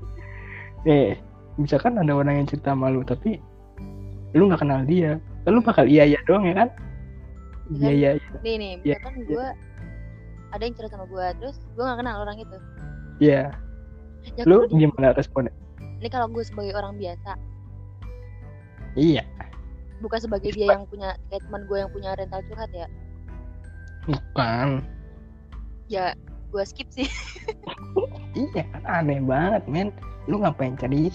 [0.88, 1.16] Eh
[1.56, 3.40] misalkan ada orang yang cerita malu tapi
[4.36, 5.16] lu nggak kenal dia
[5.48, 6.68] lu bakal iya iya doang ya kan?
[7.72, 7.88] Iya.
[7.88, 8.30] Iya iya.
[8.44, 9.46] nih nih Ya, misalkan gue
[10.48, 12.56] ada yang cerita sama gue terus gue nggak kenal orang itu.
[13.20, 13.42] Iya.
[14.36, 15.52] Ya lu gimana responnya?
[15.98, 17.32] Ini kalau gue sebagai orang biasa
[18.94, 19.24] iya.
[19.98, 22.86] Bukan sebagai dia yang punya kayak teman gue yang punya rental curhat ya?
[24.06, 24.86] Bukan.
[25.90, 26.14] Ya
[26.54, 27.08] gue skip sih.
[28.38, 29.88] Iya kan aneh banget men.
[30.30, 31.10] Lu ngapain cari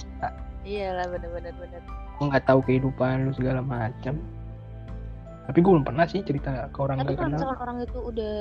[0.63, 1.81] iyalah bener-bener bener
[2.19, 4.15] gue nggak tahu kehidupan lu segala macam
[5.43, 7.36] tapi gue belum pernah sih cerita ke orang tapi gak kalau kenal.
[7.36, 8.36] misalkan orang itu udah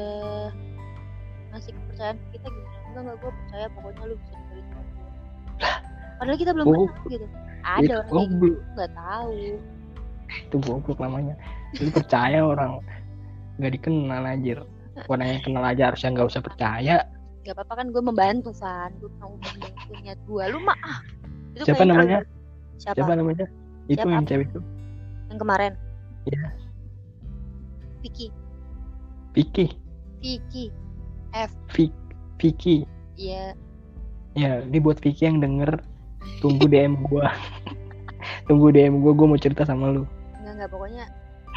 [1.53, 2.79] ngasih kepercayaan ke kita gimana?
[2.89, 4.63] Enggak enggak gue percaya pokoknya lu bisa gue
[6.23, 7.27] padahal kita belum Oh, kenal gitu
[7.63, 8.57] ada itu orang kayak gitu goblok.
[8.75, 9.33] nggak tahu.
[10.29, 11.35] Itu goblok namanya.
[11.79, 12.73] Lu percaya orang
[13.59, 14.59] nggak dikenal anjir.
[15.09, 16.97] Orang yang kenal aja harusnya nggak usah percaya.
[17.43, 18.91] Nggak apa-apa kan gue membantu Van.
[19.01, 19.33] Gue mau
[19.99, 21.01] niat gue lu mah ah.
[21.53, 22.25] Itu Siapa namanya?
[22.77, 22.97] siapa?
[22.99, 23.47] siapa namanya?
[23.87, 24.11] Itu Siapa?
[24.11, 24.61] yang cewek itu.
[25.29, 25.73] Yang kemarin.
[26.29, 26.45] Iya.
[28.03, 28.29] Vicky.
[29.33, 29.67] Vicky.
[30.21, 30.65] Vicky.
[31.33, 31.51] F.
[31.73, 31.95] Vi-
[32.37, 32.77] Vicky.
[33.17, 33.55] Iya.
[34.33, 35.81] Ya ini buat Vicky yang denger
[36.43, 37.31] tunggu DM gua.
[38.47, 40.05] Tunggu DM gua gua mau cerita sama lu.
[40.39, 41.05] Enggak enggak pokoknya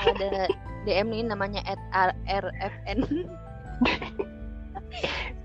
[0.01, 0.49] ada
[0.85, 1.79] DM nih namanya at
[2.27, 2.99] RFN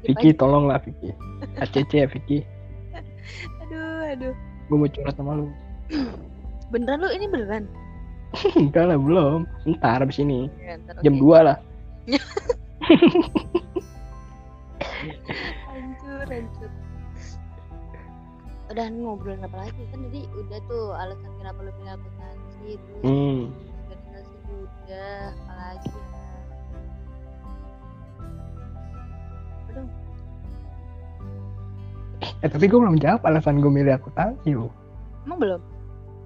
[0.07, 1.13] Vicky tolong lah Vicky.
[1.61, 2.45] ACC ya Vicky.
[3.67, 4.35] Aduh aduh.
[4.69, 5.47] Gua mau curhat sama lu.
[6.73, 7.65] Beneran lu ini beneran?
[8.61, 9.47] Enggak lah belum.
[9.67, 10.47] Ntar abis ini.
[10.63, 11.35] Ya, ntar, jam oke.
[11.35, 11.59] 2 lah.
[15.67, 16.71] Hancur hancur
[18.71, 19.83] udah ngobrolin apa lagi?
[19.91, 23.41] Kan tadi udah tuh alasan kenapa lu pilih akuntansi itu hmm.
[23.91, 26.31] organisasi udah apalagi ya.
[29.75, 29.89] Dong
[32.41, 34.69] eh tapi gua belum jawab alasan gua milih akuntansi lu
[35.27, 35.63] emang belum?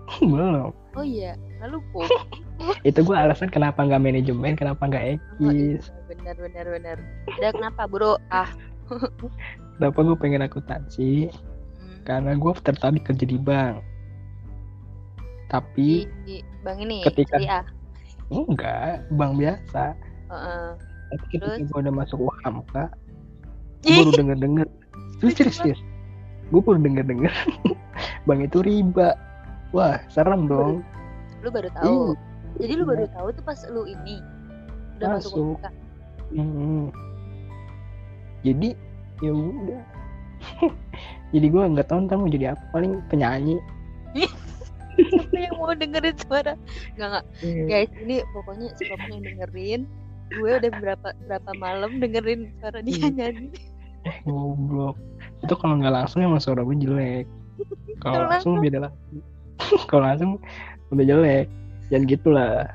[0.36, 0.70] Belum.
[0.94, 1.32] Oh iya
[1.64, 2.12] lalu kok.
[2.88, 5.88] Itu gua alasan kenapa nggak manajemen kenapa nggak oh, iya, ekis.
[6.12, 6.96] Benar benar benar.
[7.40, 8.20] Udah kenapa bro?
[8.28, 8.52] Ah.
[9.74, 11.53] Kenapa gua pengen akuntansi hmm.
[12.04, 13.80] Karena gua tertarik kerja di bank
[15.46, 17.64] tapi di, di bang ini Ketika- Syariah.
[18.26, 19.84] enggak bank biasa
[20.26, 20.66] Heeh.
[21.10, 21.68] tapi ketika Terus?
[21.68, 22.74] gue udah masuk UHAMK
[23.82, 24.66] gue baru denger denger
[25.18, 25.80] serius serius, serius.
[26.48, 27.32] gue baru denger denger
[28.26, 29.12] bang itu riba
[29.70, 30.80] wah serem dong
[31.40, 32.16] lu baru tahu
[32.54, 32.88] Iya, jadi lu Iya.
[32.88, 34.16] baru tahu tuh pas lu ini
[34.94, 35.56] udah masuk, Masuk.
[36.30, 36.86] Hmm.
[38.40, 38.68] jadi
[39.20, 39.82] ya udah
[41.34, 43.58] jadi gue nggak tahu ntar mau jadi apa paling penyanyi
[44.94, 46.54] lu yang mau dengerin suara
[46.94, 47.62] nggak nggak Iya.
[47.66, 49.80] guys ini pokoknya siapa pun yang dengerin
[50.30, 53.14] gue udah berapa berapa malam dengerin suara dia Hmm.
[53.14, 53.48] nyanyi
[54.04, 55.00] Eh, goblok.
[55.40, 57.24] Itu kalau nggak langsung emang suara gue jelek.
[57.98, 59.16] Kalau Kalau langsung beda lagi.
[59.88, 60.30] kalau langsung
[60.92, 61.48] udah jelek.
[61.88, 62.68] Jangan gitulah.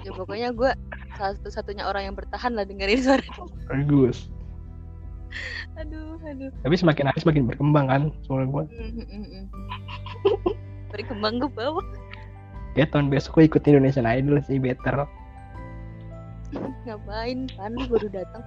[0.00, 0.72] ya pokoknya gue
[1.14, 3.20] satu satunya orang yang bertahan lah dengerin suara
[3.68, 4.32] Bagus.
[5.80, 8.64] aduh aduh Tapi semakin hari semakin berkembang kan suara gue.
[8.70, 9.44] Mm, mm, mm,
[10.94, 11.84] berkembang ke bawah
[12.74, 15.06] Ya tahun besok gue ikut Indonesian Idol sih better.
[16.84, 18.44] ngapain kan lu baru datang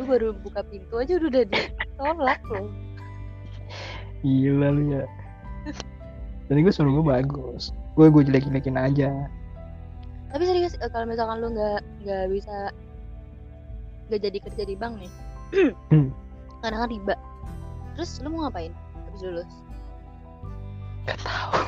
[0.00, 2.70] lu baru buka pintu aja udah ditolak loh
[4.24, 5.04] Gila lu ya.
[6.48, 7.76] Dan gue suara gue bagus.
[7.92, 9.12] Gue gue jelek-jelekin aja.
[10.34, 12.72] tapi serius eh, kalau misalkan lu nggak nggak bisa
[14.10, 15.12] nggak jadi kerja di bank nih.
[16.60, 17.14] Karena kan riba
[17.94, 18.72] terus lu mau ngapain
[19.04, 19.52] habis lulus
[21.04, 21.60] Gak tahu.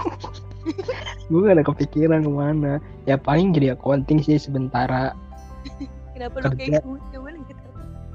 [1.28, 2.72] gue gak ada kepikiran ke mana.
[3.04, 5.12] Ya paling jadi accounting sih sementara.
[6.16, 6.80] kenapa lu Kerja.
[6.80, 7.62] kayak gue coba lu gitu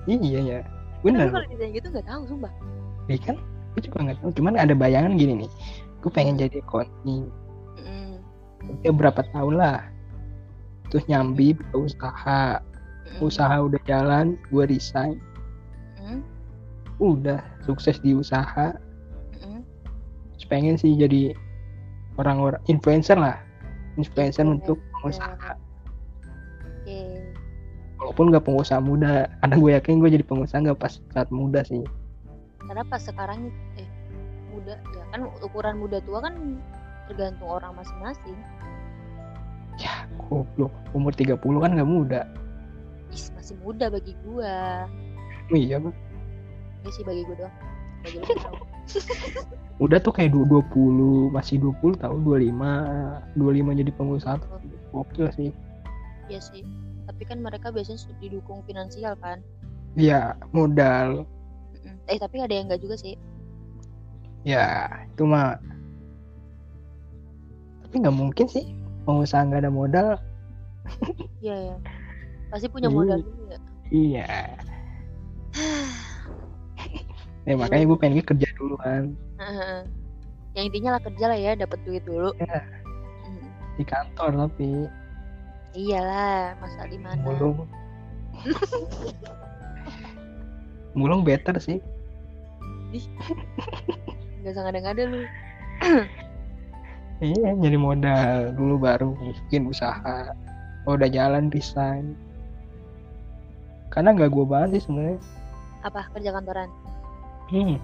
[0.09, 0.59] Iya ya.
[0.65, 1.29] tapi Bener.
[1.29, 2.49] kalau ditanya gitu nggak tahu sumpah
[3.05, 3.37] Ya kan?
[3.71, 4.29] Gue juga gak tahu.
[4.33, 5.51] Cuman ada bayangan gini nih.
[6.01, 7.29] Gue pengen jadi accounting.
[7.77, 8.17] Mm,
[8.81, 9.85] Ya berapa tahun lah.
[10.89, 12.43] Terus nyambi buka usaha.
[13.13, 14.41] mm, Usaha udah jalan.
[14.49, 15.21] Gue resign.
[17.01, 18.77] Mm, Udah sukses di usaha.
[19.35, 19.61] mm.
[20.37, 21.33] Terus pengen sih jadi
[22.15, 23.41] orang-orang influencer lah.
[23.97, 24.45] Influencer Influencer.
[24.45, 25.57] untuk pengusaha.
[26.63, 26.99] oke
[27.97, 29.29] Walaupun gak pengusaha muda.
[29.41, 31.81] Karena gue yakin gue jadi pengusaha gak pas saat muda sih.
[32.61, 33.89] karena pas sekarang eh
[34.47, 36.61] muda ya kan ukuran muda tua kan
[37.09, 38.37] tergantung orang masing-masing
[39.75, 40.69] Ya goblok.
[40.93, 42.21] Umur 30 kan gak muda.
[43.09, 44.85] Is, masih muda bagi gua
[45.49, 45.91] Oh, iya bang.
[46.81, 47.55] Ya sih bagi gua doang
[48.01, 48.25] bagi lu
[49.81, 50.61] Udah tuh kayak 20
[51.29, 52.53] masih 20 tahun 25
[53.33, 54.37] 25 jadi pengusaha
[54.91, 55.49] gokil sih.
[56.27, 56.61] Iya sih
[57.03, 59.41] tapi kan mereka biasanya didukung finansial kan
[59.93, 61.25] Iya, modal.
[62.07, 63.17] Eh tapi ada yang enggak juga sih
[64.41, 65.57] Ya, itu mah.
[67.83, 68.65] Tapi nggak mungkin sih
[69.03, 70.07] pengusaha nggak ada modal.
[71.41, 71.75] iya ya
[72.49, 72.95] pasti punya Iya.
[72.95, 73.59] modal dulu ya
[73.91, 74.29] Iya.
[77.41, 79.81] Ya makanya gue pengen kerja dulu kan Heeh.
[80.53, 82.29] yang intinya lah kerja lah ya dapat duit dulu.
[82.37, 82.61] Mm.
[83.79, 84.85] di kantor tapi
[85.73, 87.63] iyalah masa di mana mulung.
[90.91, 91.79] mulung better sih.
[94.43, 95.23] nggak usah ngada-ngada lu
[97.21, 100.33] Iya, nyari modal dulu baru bikin usaha.
[100.89, 102.17] Oh, udah jalan resign.
[103.93, 105.17] Karena nggak gue banget sih sebenarnya.
[105.81, 106.69] apa kerja kantoran
[107.51, 107.75] Hmm,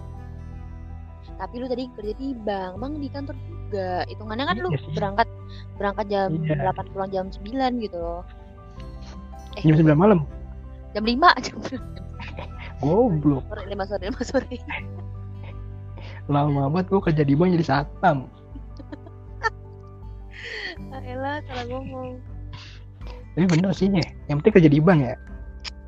[1.37, 4.93] tapi lu tadi kerja di bank bang di kantor juga hitungannya kan lu Iya sih.
[4.95, 5.27] berangkat
[5.75, 6.71] berangkat jam Iya.
[6.71, 8.21] 8 pulang jam 9 gitu loh
[9.53, 10.25] eh jam 9 malam.
[10.93, 11.57] jam 5 jam
[12.79, 13.43] Goblok.
[13.45, 14.57] sore 5 sore 5 sore
[16.27, 18.27] Lama banget gue kerja di bank jadi satpam.
[20.91, 22.19] ah, elah salah ngomong
[23.31, 24.03] Tapi bener sih ya.
[24.27, 25.15] Yang penting kerja di bank ya.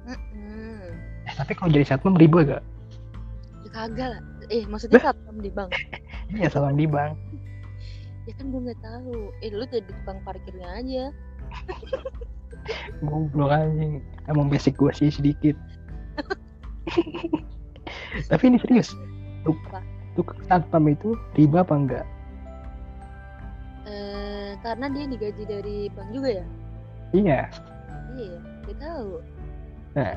[0.06, 0.89] Mm-mm.
[1.26, 2.62] Eh, tapi kalau jadi satpam riba gak?
[3.80, 5.70] Kagak lah eh maksudnya satpam di bank
[6.30, 7.15] Iya, satpam di bank.
[8.24, 11.04] ya kan gue nggak tahu eh lu jadi tukang parkirnya aja
[13.02, 14.04] Goblok anjing.
[14.28, 15.56] Emang basic gue sih sedikit.
[18.30, 18.94] tapi ini serius.
[19.42, 19.56] Tuk,
[20.13, 22.06] tukang satpam itu riba apa enggak?
[23.88, 26.46] eh karena dia digaji dari bank juga ya
[27.10, 27.39] Iya.
[28.13, 29.08] iya gue tahu
[29.89, 30.13] Nah,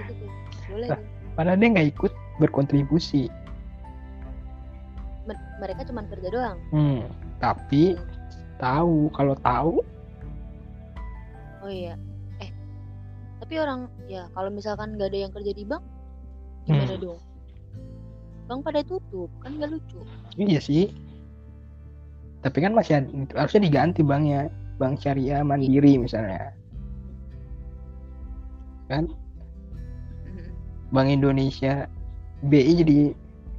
[0.00, 0.24] gitu
[0.66, 0.98] boleh tuh.
[1.34, 3.30] padahal dia nggak ikut berkontribusi.
[5.62, 7.06] Mereka cuma kerja doang Hmm,
[7.38, 7.94] tapi
[8.58, 9.78] tahu kalau tahu
[11.62, 11.94] oh iya
[12.42, 12.50] eh
[13.38, 15.86] tapi orang ya kalau misalkan nggak ada yang kerja di bank
[16.66, 17.02] gimana Hmm.
[17.06, 17.20] dong
[18.50, 20.02] bank pada tutup kan nggak lucu
[20.34, 20.90] iya sih.
[22.42, 23.06] Tapi kan masih ada,
[23.38, 26.50] harusnya diganti banknya, bank syariah mandiri misalnya.
[28.90, 29.06] Kan.
[30.90, 31.86] Bank Indonesia
[32.42, 32.98] BI jadi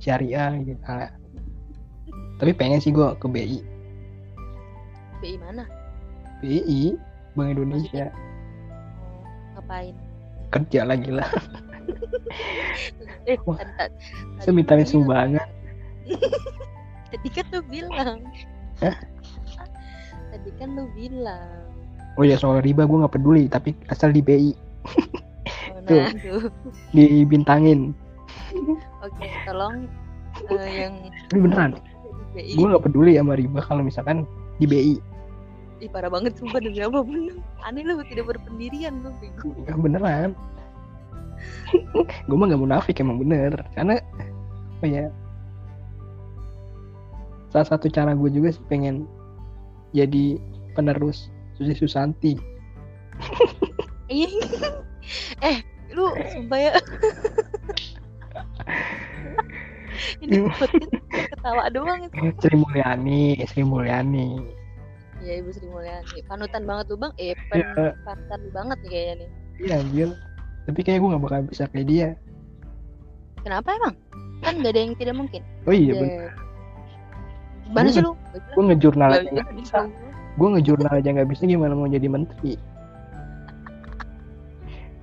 [0.04, 1.12] syariah gitu lah.
[2.40, 3.60] Tapi pengen sih gua ke BI.
[5.24, 5.64] BI mana
[6.44, 7.00] BI
[7.40, 9.24] Bank Indonesia oh,
[9.56, 9.96] ngapain
[10.52, 11.32] kerja lagi lah.
[13.32, 13.40] eh
[14.44, 15.48] Saya minta kan sumbangan.
[17.16, 18.20] tadi kan lu bilang
[18.84, 18.98] Hah?
[20.34, 21.72] tadi kan lu bilang
[22.20, 24.52] Oh ya soal riba gue nggak peduli, tapi asal di BI
[25.72, 26.04] oh, Tuh.
[26.04, 26.44] nah tuh
[26.92, 27.96] dibintangin.
[29.06, 29.90] Oke tolong
[30.50, 30.94] eh, yang
[31.30, 31.72] Tapi beneran,
[32.34, 34.26] BI gue nggak peduli sama riba kalau misalkan
[34.62, 34.96] di BI
[35.84, 37.36] Ih parah banget sumpah demi apa bener.
[37.68, 40.32] Aneh lu tidak berpendirian lu bego ya beneran.
[42.24, 43.52] Gue mah gak munafik emang bener.
[43.76, 44.00] Karena
[44.80, 45.12] apa ya
[47.52, 49.04] salah satu cara gue juga sih pengen
[49.92, 50.40] jadi
[50.72, 51.28] penerus
[51.60, 52.40] Susi Susanti.
[55.44, 55.58] Eh
[55.94, 56.72] lu sumpah ya
[60.20, 60.90] Ini podcast
[61.30, 62.14] ketawa doang itu.
[62.40, 64.42] Sri Mulyani Sri Mulyani.
[65.20, 66.18] Iya Ibu Sri Mulyani.
[66.26, 67.14] Panutan banget tuh bang.
[67.16, 67.94] Eh Iya.
[68.02, 69.30] panutan lu banget nih kayaknya nih.
[69.60, 70.10] Iya anjir.
[70.64, 72.08] Tapi kayak gue gak bakal bisa kayak dia.
[73.44, 73.96] Kenapa emang?
[74.40, 75.42] Kan gak ada yang tidak mungkin.
[75.64, 76.00] Oh iya Ya.
[76.00, 76.32] bener
[77.64, 78.12] Gimana Gua sih lu?
[78.54, 79.30] gue ngejurnal aja.
[79.32, 79.78] gak bisa
[80.34, 82.54] gue ngejurnal aja gak bisa gimana mau jadi menteri?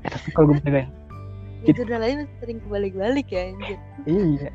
[0.01, 0.89] Eh, tapi kalau gue bisa
[1.67, 3.79] jurnal lain sering kebalik-balik ya anjir.
[4.05, 4.49] Iya.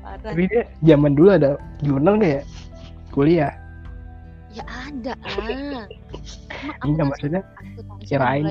[0.00, 0.32] Parah.
[0.32, 1.50] Tapi dia zaman dulu ada
[1.80, 2.42] jurnal gak ya?
[3.10, 3.52] Kuliah.
[4.50, 5.38] Ya ada ah.
[5.38, 5.86] Enggak
[6.82, 7.42] akuntansi- maksudnya
[8.02, 8.44] kirain.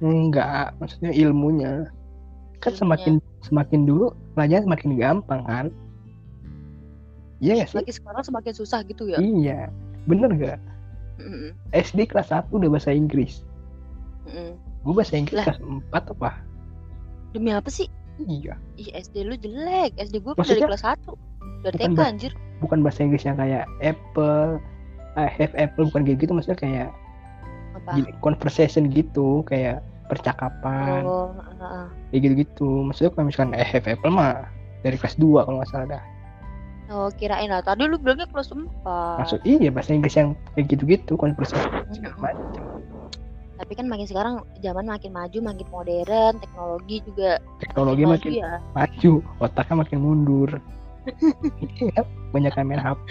[0.00, 1.72] enggak maksudnya ilmunya.
[2.62, 2.78] Kan Ilmunya.
[2.78, 3.12] semakin
[3.42, 5.66] semakin dulu pelajaran semakin gampang kan?
[7.42, 7.78] Iya gak sih?
[7.82, 9.18] Lagi sekarang semakin susah gitu ya?
[9.18, 9.68] Iya.
[10.06, 10.58] Bener gak
[11.22, 11.54] Mm-mm.
[11.70, 13.42] SD kelas 1 udah bahasa Inggris.
[14.26, 14.54] Mm-mm.
[14.82, 15.46] Gue bahasa Inggris Lah.
[15.46, 16.30] kelas 4 apa?
[17.32, 17.86] Demi apa sih?
[18.22, 18.54] iya.
[18.76, 19.96] Ih SD lu jelek.
[19.96, 21.06] SD gue kan dari kelas 1
[21.62, 22.32] Udah Bukan TK anjir.
[22.58, 24.58] bukan bahasa Inggris yang kayak apple
[25.14, 26.88] I have apple bukan kayak gitu maksudnya kayak
[27.78, 28.02] Apa?
[28.20, 31.02] conversation gitu kayak percakapan.
[31.08, 31.86] Oh, ah, ah.
[32.12, 32.68] kayak gitu-gitu.
[32.84, 34.46] Maksudnya kalau misalkan I have apple mah
[34.82, 36.02] dari kelas 2 kalau nggak salah dah.
[36.92, 37.64] Oh kirain lah.
[37.64, 42.62] Tadi lu bilangnya kelas 4 maksud iya bahasa Inggris yang kayak gitu-gitu conversation segala macam
[43.62, 48.52] Tapi kan makin sekarang zaman makin maju, makin modern, teknologi juga teknologi maju makin ya.
[48.74, 50.50] maju otaknya makin mundur
[52.34, 53.08] banyak yang main HP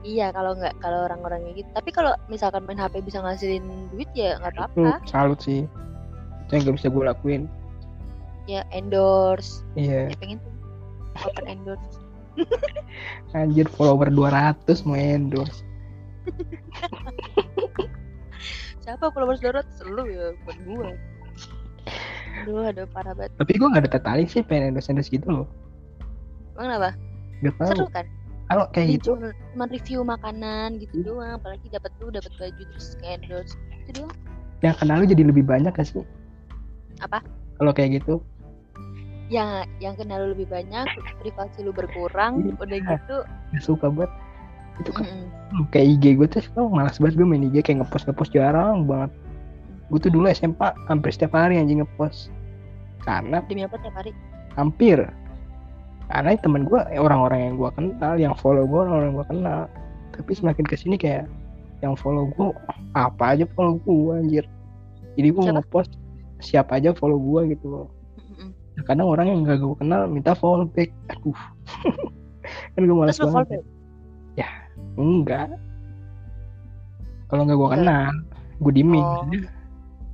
[0.00, 1.70] Iya kalau nggak kalau orang-orang kayak gitu.
[1.74, 5.02] Tapi kalau misalkan main HP bisa ngasilin duit ya nggak itu apa-apa.
[5.04, 5.66] salut sih
[6.46, 7.42] itu yang gak bisa gue lakuin
[8.46, 9.66] Ya endorse.
[9.74, 10.52] iya Ya pengen tuh
[11.20, 11.98] open endorse.
[13.34, 15.66] anjir follower 200 mau endorse
[18.86, 19.66] Siapa followers darat?
[19.82, 20.88] Lu ya bukan gua.
[22.36, 23.32] Aduh, ada parah banget.
[23.34, 25.46] tapi gue gak ada tertarik sih pengen endorse endorse gitu loh
[26.54, 26.90] Emang kenapa?
[27.40, 28.06] gak tau Seru kan?
[28.46, 31.34] kalau kayak Jadi gitu cuma, cuma review makanan gitu doang.
[31.34, 33.54] Apalagi dapat tuh dapat baju terus kayak endorse.
[33.82, 34.14] Itu doang.
[34.60, 36.04] yang kenal lu jadi lebih banyak gak sih
[37.00, 37.18] Apa?
[37.56, 38.20] kalau kayak gitu
[39.26, 39.48] Yang
[39.80, 40.86] yang kenal lu lebih banyak,
[41.18, 42.54] privasi lu berkurang, Iya.
[42.62, 43.16] udah gitu.
[43.24, 44.12] gak suka banget
[44.80, 45.04] itu kan.
[45.06, 45.64] Mm-mm.
[45.72, 49.10] kayak IG gue tuh sekarang malas banget gue main IG kayak ngepost ngepost jarang banget.
[49.88, 50.58] Gue tuh dulu SMP
[50.90, 52.28] hampir setiap hari anjing ngepost.
[53.06, 54.10] Karena Demi apa tiap hari?
[54.58, 54.98] hampir.
[56.10, 59.60] Karena temen gue eh, orang-orang yang gue kenal yang follow gue orang-orang yang gue kenal.
[60.16, 61.30] Tapi semakin ke sini kayak
[61.84, 62.48] yang follow gue
[62.98, 64.44] apa aja follow gue anjir.
[65.16, 65.96] Jadi gue ngepost
[66.44, 67.88] siapa aja follow gue gitu
[68.20, 68.52] Mm-mm.
[68.76, 70.92] Nah, kadang orang yang gak gue kenal minta follow back.
[71.14, 71.40] Aduh.
[72.76, 73.32] Kan gue malas banget.
[73.32, 73.76] follow
[74.96, 75.48] enggak
[77.26, 77.80] kalau nggak gue Enggak.
[77.82, 78.12] kenal
[78.56, 79.22] gue diemin Oh.
[79.22, 79.50] Maksudnya,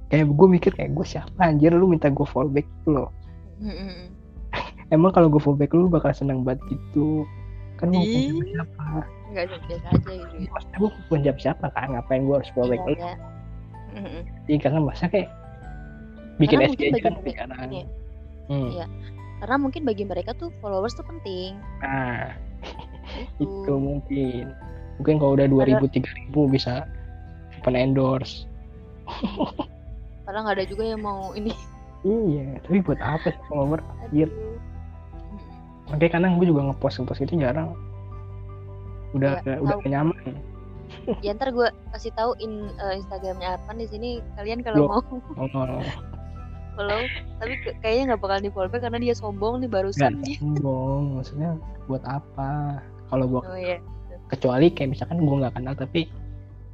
[0.08, 3.08] kayak gue mikir kayak gue siapa anjir lu minta gue follow back gitu loh
[3.58, 4.10] Mm-mm.
[4.88, 7.24] emang kalau gue follow back lu bakal seneng banget gitu
[7.78, 8.28] kan Ih.
[8.32, 8.84] bukan siapa
[9.32, 10.50] Enggak biasa aja gitu.
[10.52, 13.12] maksudnya gue bukan siapa siapa kan ngapain gue harus follow back lu Iya,
[13.92, 14.20] iya.
[14.44, 15.28] Jadi karena masa kayak
[16.36, 17.84] bikin Karena SG aja kan sekarang ya,
[18.48, 18.68] hmm.
[18.72, 18.86] Iya.
[19.36, 21.60] Karena mungkin bagi mereka tuh followers tuh penting.
[21.80, 22.32] nah.
[23.38, 24.52] itu mungkin
[24.96, 25.82] mungkin kalau udah 2000
[26.30, 26.86] 3000 bisa
[27.58, 28.46] open endorse
[30.22, 31.50] Padahal nggak ada juga yang mau ini.
[32.02, 34.30] iya tapi buat apa sih follower Anjir.
[34.30, 34.58] Mm-mm.
[35.90, 37.74] Makanya kadang gue juga ngepost ngepost itu jarang.
[39.12, 39.82] Udah Iya, udah tahu.
[39.82, 40.32] kenyaman.
[41.20, 44.10] Ya ntar gue kasih tahu in, eh, Instagramnya Arpan di sini.
[44.34, 45.02] Kalian kalau mau
[45.36, 45.82] Oh, oh,
[46.72, 47.02] follow,
[47.36, 50.38] tapi kayaknya nggak bakal di follow back karena dia sombong nih barusan dia.
[50.38, 51.18] sombong.
[51.18, 51.50] Maksudnya
[51.84, 52.80] buat apa?
[53.12, 53.76] Kalau gue Oh iya.
[54.26, 56.08] kecuali kayak misalkan gue nggak kenal tapi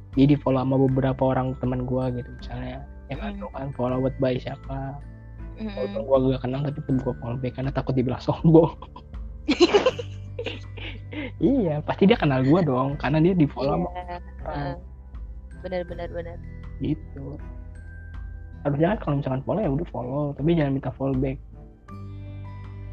[0.09, 3.29] dia di follow sama beberapa orang teman gue gitu misalnya yang Hmm.
[3.35, 4.95] atau kan follow buat by siapa
[5.59, 5.75] Mm-mm.
[5.75, 8.71] walaupun gue gak kenal tapi tetap gue follow back karena takut dibilang sombong
[11.41, 14.17] iya pasti dia kenal gue dong karena dia di follow sama Iya.
[14.45, 14.73] Heeh.
[15.59, 16.37] Benar benar benar.
[16.79, 17.35] gitu
[18.61, 21.35] harusnya kan kalau misalkan follow ya udah follow tapi jangan minta follow back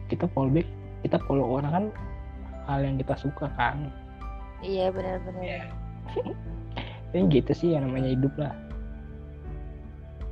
[0.08, 0.66] kita follow back
[1.00, 1.84] kita follow orang kan
[2.66, 3.88] hal yang kita suka kan.
[4.60, 5.42] Iya benar benar.
[5.42, 5.62] Iya.
[7.14, 8.52] Tapi gitu sih yang namanya hidup lah.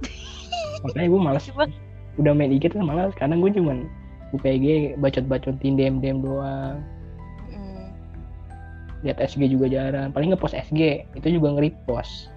[0.85, 1.45] Makanya gue malas.
[1.49, 1.67] Cuma
[2.15, 3.87] udah main IG tuh malas karena gue cuman
[4.31, 6.83] buka IG bacot-bacotin DM DM doang.
[7.49, 7.87] Mm,
[9.03, 10.11] lihat SG juga jarang.
[10.11, 12.31] Paling ngepost SG itu juga nge-repost.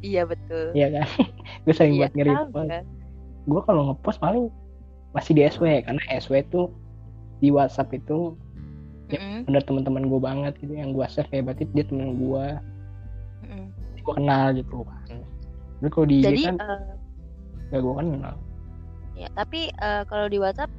[0.00, 0.70] Iya betul.
[0.76, 1.08] Iya kan?
[1.64, 2.68] Gue sering Iya, buat nge-repost.
[2.68, 2.80] sama.
[3.44, 4.48] gue kalau ngepost paling
[5.12, 6.72] masih di SW karena SW tuh
[7.40, 8.32] di WhatsApp itu
[9.12, 9.20] Ya.
[9.20, 12.44] Mm-mm, bener teman-teman gue banget gitu yang gue save ya berarti dia temen gue
[13.44, 13.64] mm-mm.
[14.00, 15.20] gue kenal gitu kan.
[15.80, 16.80] Tapi kalau di jadi kan eh,
[17.68, 18.34] gak gue kenal.
[19.14, 20.72] ya tapi eh, kalau di WhatsApp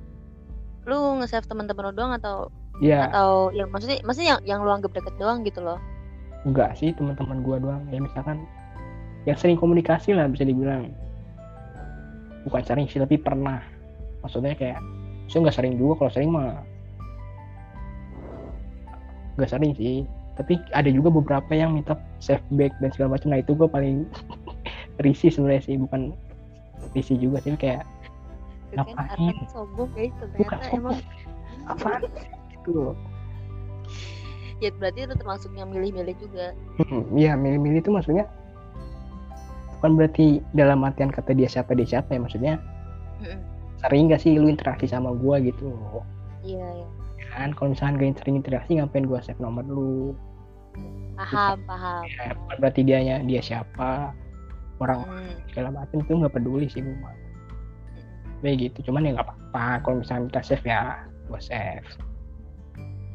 [0.89, 2.49] lu nge-save teman-teman lu doang atau
[2.83, 3.07] Iya.
[3.07, 5.79] atau yang maksudnya maksudnya yang yang lu anggap deket doang gitu loh?
[6.43, 7.83] Enggak sih teman-teman gue doang.
[7.87, 8.43] Ya misalkan
[9.23, 10.91] yang sering komunikasi lah bisa dibilang.
[12.43, 13.63] Bukan sering sih tapi pernah.
[14.21, 14.81] Maksudnya kayak
[15.31, 16.61] saya nggak sering juga kalau sering mah
[19.35, 20.03] nggak sering sih.
[20.35, 23.31] Tapi ada juga beberapa yang minta save back dan segala macam.
[23.31, 24.03] Nah itu gue paling
[25.05, 25.75] risih sebenarnya sih.
[25.79, 26.11] Bukan
[26.91, 27.83] risih juga sih kayak
[28.75, 29.35] kan Ngapain?
[29.47, 30.99] Sombong guys bukan ternyata sombong emang.
[31.71, 31.89] apa
[32.51, 32.95] gitu loh.
[34.63, 36.55] Ya berarti itu termasuk yang milih-milih juga.
[36.83, 38.27] Hmm, Iya milih-milih itu maksudnya
[39.79, 42.53] bukan berarti dalam artian kata dia siapa dia siapa ya maksudnya
[43.85, 45.69] sering gak sih lu interaksi sama gua gitu
[46.41, 46.87] iya ya
[47.35, 47.51] kan?
[47.53, 50.15] Kalau misalkan gak sering interaksi ngapain gua save nomor lu?
[51.15, 52.03] Paham paham.
[52.05, 54.11] Ya, bukan berarti dianya dia siapa
[54.77, 57.15] orang Hmm, segala macam itu nggak peduli sih mah.
[58.43, 59.65] kayak gitu cuman ya nggak apa-apa.
[59.81, 60.81] Kalau misalnya kita save ya
[61.25, 61.87] gua save.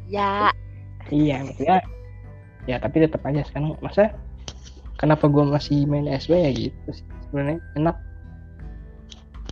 [0.08, 0.50] Ya.
[1.08, 1.78] Iya maksudnya
[2.64, 4.12] ya tapi tetap aja sekarang masa
[4.96, 7.96] kenapa gua masih main SW ya gitu sih sebenarnya enak.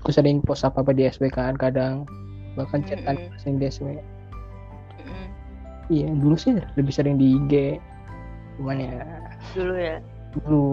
[0.01, 2.09] Aku sering post apa apa di SW kan kadang.
[2.57, 3.39] Bahkan chatan Mm-mm.
[3.39, 3.87] sering di SW.
[5.89, 7.53] Iya dulu sih lebih sering di IG
[8.59, 8.95] cuman ya
[9.55, 9.97] dulu ya
[10.35, 10.67] dulu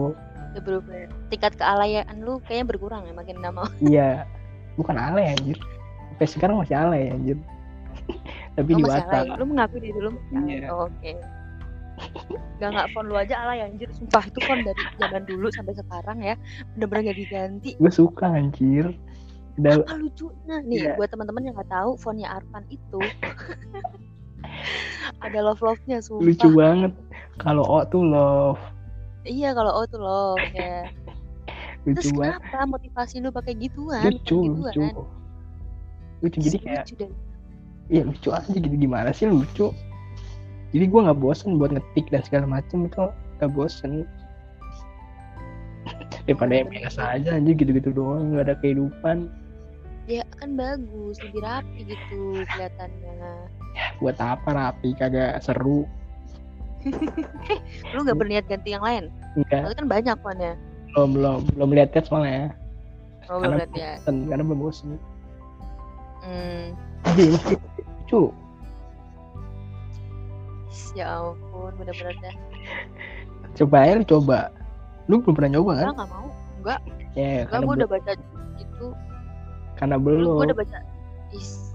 [0.56, 1.08] ya berubah ya.
[1.28, 4.24] tingkat kealayan lu kayaknya berkurang ya makin lama iya
[4.76, 5.56] bukan alay anjir
[6.12, 7.36] sampai sekarang masih alay anjir
[8.56, 9.40] tapi Oh, di WhatsApp.
[9.40, 10.12] Lu mengakui diri lu.
[10.46, 10.68] Iya.
[10.70, 11.16] Oh, Oke.
[12.60, 13.88] Gak nggak phone lu aja alay anjir.
[13.92, 16.34] Sumpah itu phone dari zaman dulu sampai sekarang ya.
[16.76, 17.70] Bener-bener gak diganti.
[17.76, 18.92] gue suka anjir
[19.56, 20.92] udah Apa lucunya nih Iya.
[21.00, 23.00] buat teman-teman yang nggak tahu phone-nya Arfan itu
[25.22, 26.24] ada love love-nya sumpah.
[26.24, 26.92] lucu banget.
[27.40, 28.60] Kalau O tuh love.
[29.26, 30.86] Iya kalau oh tuh love ya.
[31.82, 32.38] lucu Terus banget.
[32.46, 34.02] kenapa motivasi lu pakai gituan?
[34.06, 34.94] lucu lucu gituan?
[36.22, 36.38] lucu.
[36.42, 37.06] Jadi kayak Lucu
[37.90, 38.74] iya lucu aja gitu.
[38.74, 39.74] Gimana sih lucu?
[40.74, 42.86] Jadi gue nggak bosen buat ngetik dan segala macem.
[42.86, 44.06] Itu nggak bosen.
[46.26, 48.34] Daripada yang biasa aja aja gitu-gitu doang.
[48.34, 49.30] Nggak ada kehidupan
[50.06, 53.50] Ya kan bagus, lebih rapi gitu kelihatannya.
[53.98, 55.84] buat apa rapi kagak seru
[57.92, 59.10] Lu nggak berniat ganti yang lain?
[59.34, 60.52] enggak kan banyak phone-nya.
[60.88, 62.48] belum belum belum lihat tes soalnya ya
[63.26, 63.92] Oh, Karena- belum lihat ya.
[64.06, 64.88] karena belum bosen
[66.22, 66.66] Hmm.
[67.04, 67.28] masih
[68.00, 68.22] lucu
[70.92, 72.34] Ya ampun, bener-bener dah.
[73.54, 74.38] coba lu coba
[75.04, 76.26] lu belum pernah nyoba kan Enggak, nggak mau.
[76.56, 76.80] Enggak,
[77.12, 78.12] ya enggak, gue udah baca.
[79.76, 80.78] Karena Lu, belum gue udah baca.
[81.32, 81.72] Is.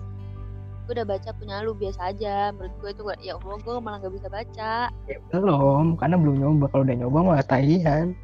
[0.90, 2.52] Gue udah baca punya lu biasa aja.
[2.52, 4.74] Menurut gue itu ya Allah, gue malah nggak bisa baca.
[5.08, 8.18] Ya, belum karena belum nyoba kalau udah nyoba mah tahian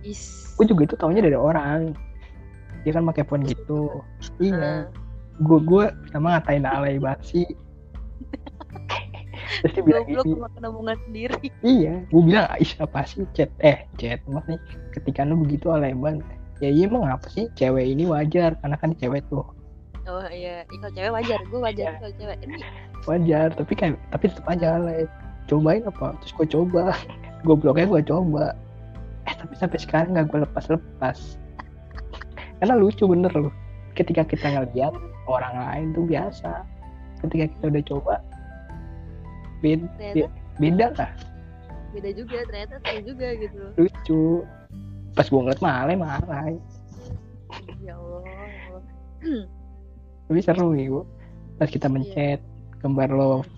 [0.00, 0.56] Is.
[0.56, 1.92] gue juga itu taunya dari orang
[2.84, 4.00] dia kan pakai phone gitu
[4.40, 4.80] iya Nah,
[5.44, 7.46] gue gue pertama ngatain alay banget sih
[9.60, 10.20] terus dia bilang gini
[10.64, 11.48] omongan sendiri.
[11.60, 14.60] iya gue bilang ih apa sih chat eh chat maksudnya
[14.96, 16.24] ketika lu begitu alay banget
[16.60, 17.48] ya iya emang apa sih?
[17.56, 19.44] Cewek ini wajar karena kan cewek tuh.
[20.04, 21.38] Oh iya, kalau cewek wajar.
[21.48, 21.98] Gue wajar Iya.
[21.98, 22.38] kalau cewek.
[22.42, 22.58] Ini
[23.04, 25.04] wajar tapi kayak tapi tetap aja alay.
[25.46, 26.14] Cobain apa?
[26.22, 26.94] Terus gue coba.
[27.48, 28.52] Gue bloknya gue coba.
[29.24, 31.18] Eh tapi sampai sekarang nggak gue lepas lepas
[32.60, 33.48] karena lucu bener loh.
[33.96, 34.92] Ketika kita ngeliat
[35.24, 36.68] orang lain tuh biasa.
[37.24, 38.14] Ketika kita udah coba
[39.60, 40.28] beda ternyata
[40.60, 41.10] beda lah.
[41.92, 42.36] Beda juga.
[42.48, 43.60] Ternyata seru juga gitu.
[43.80, 44.22] lucu
[45.14, 45.96] pas gue ngeliat mah alay
[47.82, 48.80] Ya Allah.
[50.30, 51.02] Tapi seru nih bu
[51.60, 52.40] pas kita mencet
[52.80, 53.50] gambar love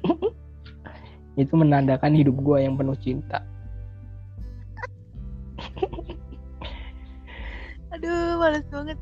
[1.42, 3.44] itu menandakan hidup gue yang penuh cinta
[7.94, 8.98] Aduh, males banget.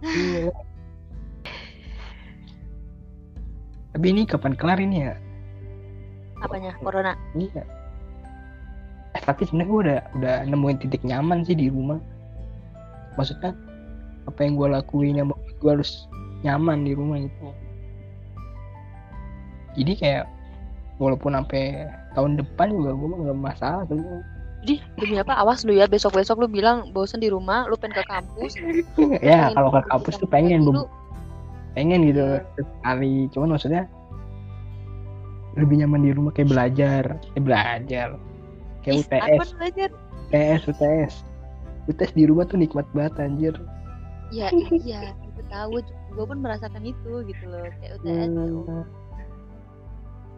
[0.00, 0.48] Iya.
[3.92, 5.14] Tapi ini kapan kelar ini ya?
[6.40, 6.72] Apanya?
[6.80, 7.12] Corona.
[7.36, 7.81] Iya.
[9.32, 11.96] Tapi sebenarnya gue udah udah nemuin titik nyaman sih di rumah.
[13.16, 13.56] Maksudnya
[14.28, 16.04] apa yang gue lakuin yang gue harus
[16.44, 17.48] nyaman di rumah itu.
[19.72, 20.28] Jadi kayak
[21.00, 24.20] walaupun sampai tahun depan juga gue mah nggak masalah sebenarnya.
[24.62, 25.32] Jadi demi apa?
[25.40, 28.52] Awas lu ya besok-besok lu bilang bosen di rumah, lu pengen ke kampus.
[29.24, 30.84] ya kalau ke kampus tuh pengen lu
[31.72, 33.32] pengen gitu sekali.
[33.32, 33.88] Cuman maksudnya
[35.56, 38.08] lebih nyaman di rumah kayak belajar kayak belajar
[38.82, 39.48] kayak Ih, UTS
[40.32, 41.14] UTS UTS
[41.90, 43.54] UTS di rumah tuh nikmat banget anjir.
[44.30, 44.48] Ya
[44.86, 45.82] iya gue tahu.
[46.12, 48.26] Gue pun merasakan itu gitu loh kayak UTS ya.
[48.26, 48.84] Hmm.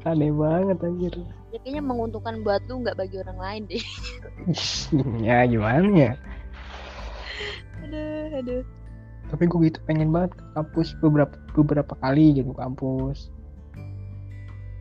[0.04, 1.14] aneh banget anjir.
[1.48, 3.84] Ya kayaknya menguntungkan buat lu nggak bagi orang lain deh.
[5.24, 6.12] Ya gimana ya?
[7.88, 8.62] Aduh aduh.
[9.32, 13.32] Tapi gue gitu pengen banget ke kampus beberapa beberapa kali gitu kampus.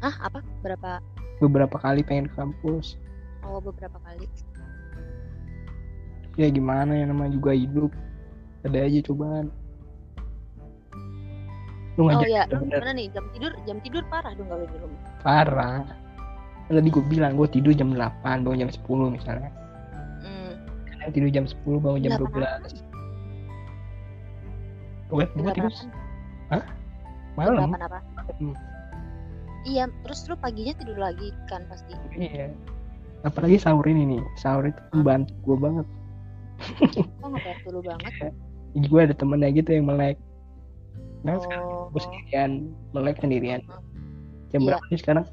[0.04, 0.44] Ah apa?
[0.60, 1.00] Berapa?
[1.40, 3.00] Beberapa kali pengen ke kampus
[3.48, 4.28] oh beberapa kali.
[6.40, 7.92] Ya gimana ya namanya juga hidup.
[8.64, 9.52] Ada aja cobaan.
[12.00, 12.44] Lu oh ngajak ya.
[12.50, 12.80] lu bener.
[12.80, 13.08] Gimana nih?
[13.14, 13.52] Jam tidur?
[13.70, 15.02] Jam tidur parah dong kalau di rumah.
[15.22, 15.84] Parah.
[16.66, 18.82] Kan tadi gue bilang gue tidur jam 8 bangun jam 10
[19.14, 19.52] misalnya.
[20.24, 20.54] Hmm.
[20.90, 22.94] Kadang tidur jam 10 bangun jam Delapan 12
[25.14, 25.74] gue gue tidur
[26.50, 26.62] Delapan.
[27.38, 27.70] malam.
[27.78, 28.00] Apa?
[28.42, 28.56] Hmm.
[29.66, 31.94] iya terus lu paginya tidur lagi kan pasti?
[32.18, 32.50] Iya
[33.24, 34.24] apalagi sahur ini nih.
[34.40, 35.88] Sahur itu membantu gue banget.
[37.20, 38.32] Kok nggak dulu banget?
[38.88, 40.18] Gue ada temennya gitu yang melek.
[41.24, 41.86] Nah sekarang oh.
[41.92, 42.52] gue sendirian.
[42.92, 43.62] Melek sendirian.
[44.54, 44.68] Jam Iya.
[44.70, 45.26] berapa sih sekarang?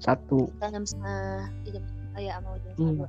[0.00, 0.48] Satu.
[0.58, 1.84] Jam setengah iya, jam
[2.18, 3.06] ya mau jam Hmm.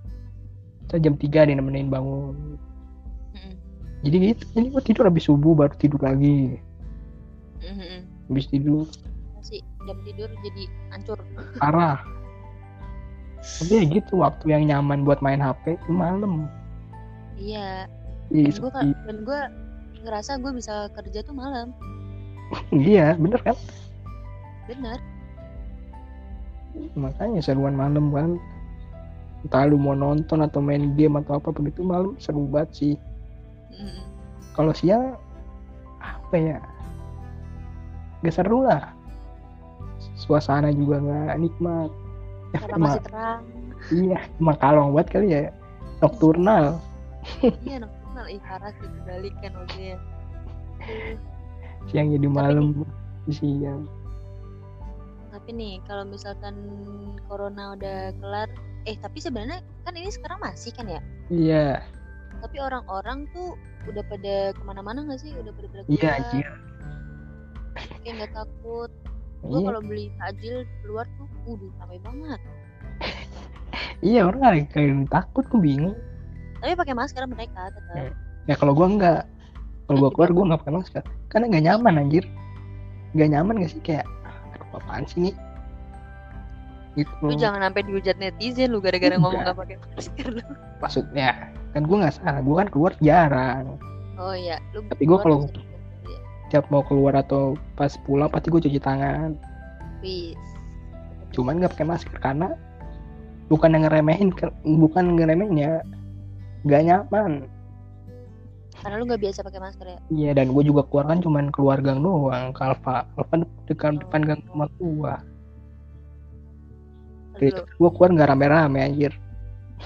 [0.88, 2.60] kita jam tiga dia nemenin bangun.
[4.02, 6.58] Jadi gitu ini gue tidur habis subuh baru tidur lagi.
[7.62, 8.02] Mm-mm.
[8.34, 8.90] habis tidur.
[9.38, 11.18] Masih jam tidur jadi hancur.
[11.62, 12.02] Parah
[13.42, 16.46] tapi ya gitu waktu yang nyaman buat main HP itu malam.
[17.42, 17.90] Iya.
[18.30, 18.90] Iya dan gue sepi.
[19.10, 19.40] dan gue
[20.06, 21.74] ngerasa gue bisa kerja tuh malam.
[22.76, 23.58] Iya bener kan?
[24.70, 25.00] Bener.
[26.94, 28.38] Makanya seruan malam kan.
[29.42, 32.96] Entah lu mau nonton atau main game atau apa begitu malam seru banget sih.
[33.72, 34.04] Mm-mm.
[34.52, 35.16] kalau siang
[36.04, 36.60] apa ya?
[38.22, 38.94] Gak seru lah.
[40.20, 41.90] Suasana juga nggak nikmat
[42.60, 43.42] karena masih terang?
[43.90, 45.52] iya cuma kalong buat kali ya.
[46.02, 46.78] Nocturnal.
[47.66, 48.26] Iya nocturnal.
[48.28, 49.98] Ih parah sih kebalikan maksudnya.
[51.90, 52.66] Siang jadi Tapi malam
[53.26, 53.86] di siang.
[55.32, 56.56] Tapi nih kalau misalkan
[57.30, 58.50] corona udah kelar
[58.90, 61.02] eh tapi sebenarnya kan ini sekarang masih kan ya?
[61.30, 61.86] Iya.
[62.42, 63.54] Tapi orang-orang tuh
[63.86, 65.32] udah pada ke mana-mana nggak sih?
[65.38, 66.46] Udah pada pada iya anjir.
[68.02, 68.92] Kayak nggak takut
[69.42, 72.40] gue iya, kalau beli takjil keluar tuh udah ramai banget.
[74.02, 75.96] Iya orang kayak kayak takut gue bingung.
[76.58, 77.94] Tapi pakai masker mereka tetap.
[77.94, 78.10] Ya.
[78.50, 79.22] ya kalau gua enggak.
[79.86, 81.04] Kalau gua Ah, keluar gua nggak pakai masker.
[81.30, 82.26] Karena nggak nyaman anjir.
[83.14, 83.82] Nggak nyaman gak sih?
[83.82, 85.36] Kayak aduh apaan sih nih
[87.00, 87.14] gitu.
[87.24, 90.44] Lu jangan sampai dihujat netizen lu gara-gara ngomong gak pakai masker lu.
[90.84, 91.30] Maksudnya
[91.72, 92.42] kan gua nggak salah.
[92.44, 93.80] Gua kan keluar jarang.
[94.20, 95.48] Oh iya lu Tapi keluar kalau-
[96.52, 99.40] tiap mau keluar atau pas pulang pasti gua cuci tangan.
[100.04, 100.38] Wis.
[101.32, 102.52] cuman nggak pakai masker karena
[103.48, 104.36] bukan yang ngeremehin
[104.68, 105.74] bukan ngeremehin ya
[106.68, 107.48] nggak nyaman.
[108.84, 110.00] Karena lu nggak biasa pakai masker ya?
[110.12, 114.22] Iya dan gue juga keluar kan cuman keluar gang doang ke Alfa Alfa dekat depan
[114.28, 115.24] gang rumah
[117.40, 119.14] Terus Jadi gua keluar nggak rame-rame anjir.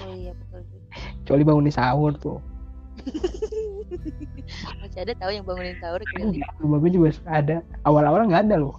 [0.02, 0.66] Oh iya betul
[1.26, 2.38] kecuali bangunin sahur tuh
[4.82, 8.76] masih ada tahu yang bangunin sahur keliling rumah gue juga ada awal-awal nggak ada loh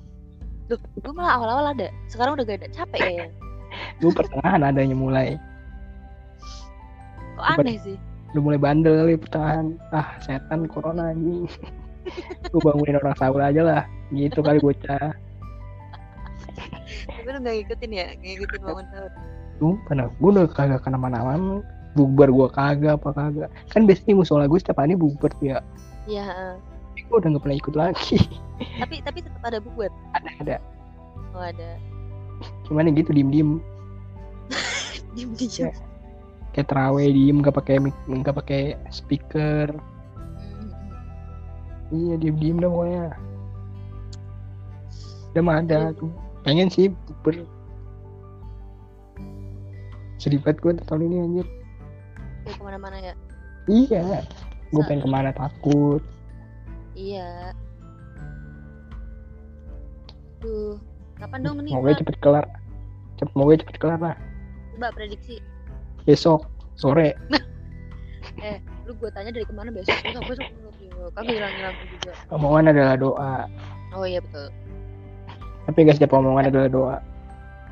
[0.68, 1.88] Loh, gue malah awal-awal ada.
[2.12, 2.68] Sekarang udah gak ada.
[2.76, 3.28] Capek kayaknya.
[4.04, 5.40] gue pertengahan adanya mulai
[7.40, 7.96] Kok aneh sih?
[8.36, 11.48] udah mulai bandel kali pertengahan ah setan corona anjing
[12.52, 15.16] gue bangunin orang sahur aja lah gitu kali bocah
[17.08, 18.06] Tapi lu gak ngikutin ya?
[18.20, 19.12] Gak ngikutin bangun sahur.
[19.64, 21.64] sumpah nah gue udah kagak ke mana-mana
[21.98, 25.60] bukber gue kagak apa kagak kan biasanya musola gue setiap hari bukber tuh ya
[26.06, 26.56] Iya.
[26.96, 28.18] gue udah nggak pernah ikut lagi
[28.82, 29.90] Tapi tapi tetap ada bukber.
[30.14, 30.56] ada ada
[31.34, 31.78] Oh ada.
[32.64, 33.50] cuman ya gitu diem diem
[35.12, 35.74] Diem diem.
[36.52, 39.74] kayak terawih diem nggak pakai mic nggak pakai speaker
[40.38, 40.72] Hmm.
[41.90, 43.06] iya diem diem dah pokoknya
[45.30, 46.10] udah mah ada tuh
[46.42, 46.90] pengen sih
[47.22, 47.36] ber
[50.18, 51.48] sedih banget gue tahun ini anjir
[52.48, 53.14] Kayak ke mana-mana ya.
[53.68, 54.24] iya
[54.68, 56.00] gue pengen ke mana takut
[56.94, 57.52] Iya.
[60.40, 60.78] Duh.
[61.16, 61.74] Kapan dong nih?
[61.74, 62.46] semoga cepet kelar
[63.18, 64.16] cepet semoga cepet kelar lah
[64.76, 65.42] Mbak prediksi.
[66.04, 67.18] besok sore
[68.40, 69.98] Eh, lu gue tanya dari ke mana besok?
[70.00, 70.46] Besok besok.
[70.46, 71.10] besok.
[71.12, 72.12] Kagak hilang-hilang juga.
[72.30, 73.36] omongan adalah doa
[73.92, 74.48] Oh iya betul.
[75.66, 76.98] tapi gak setiap omongan adalah doa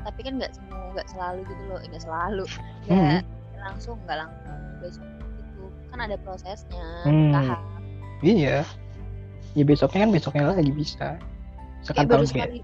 [0.02, 1.78] Tapi kan nggak semua nggak selalu gitu loh.
[1.78, 2.44] Eh, Nggak selalu.
[2.84, 3.20] Ya Hmm.
[3.66, 5.06] Langsung nggak langsung besok
[5.36, 7.32] itu kan ada prosesnya Hmm.
[7.32, 7.60] tahap
[8.22, 8.62] iya
[9.52, 11.08] ya besoknya kan besoknya lagi bisa
[11.80, 12.58] sekarang baru tahun sekali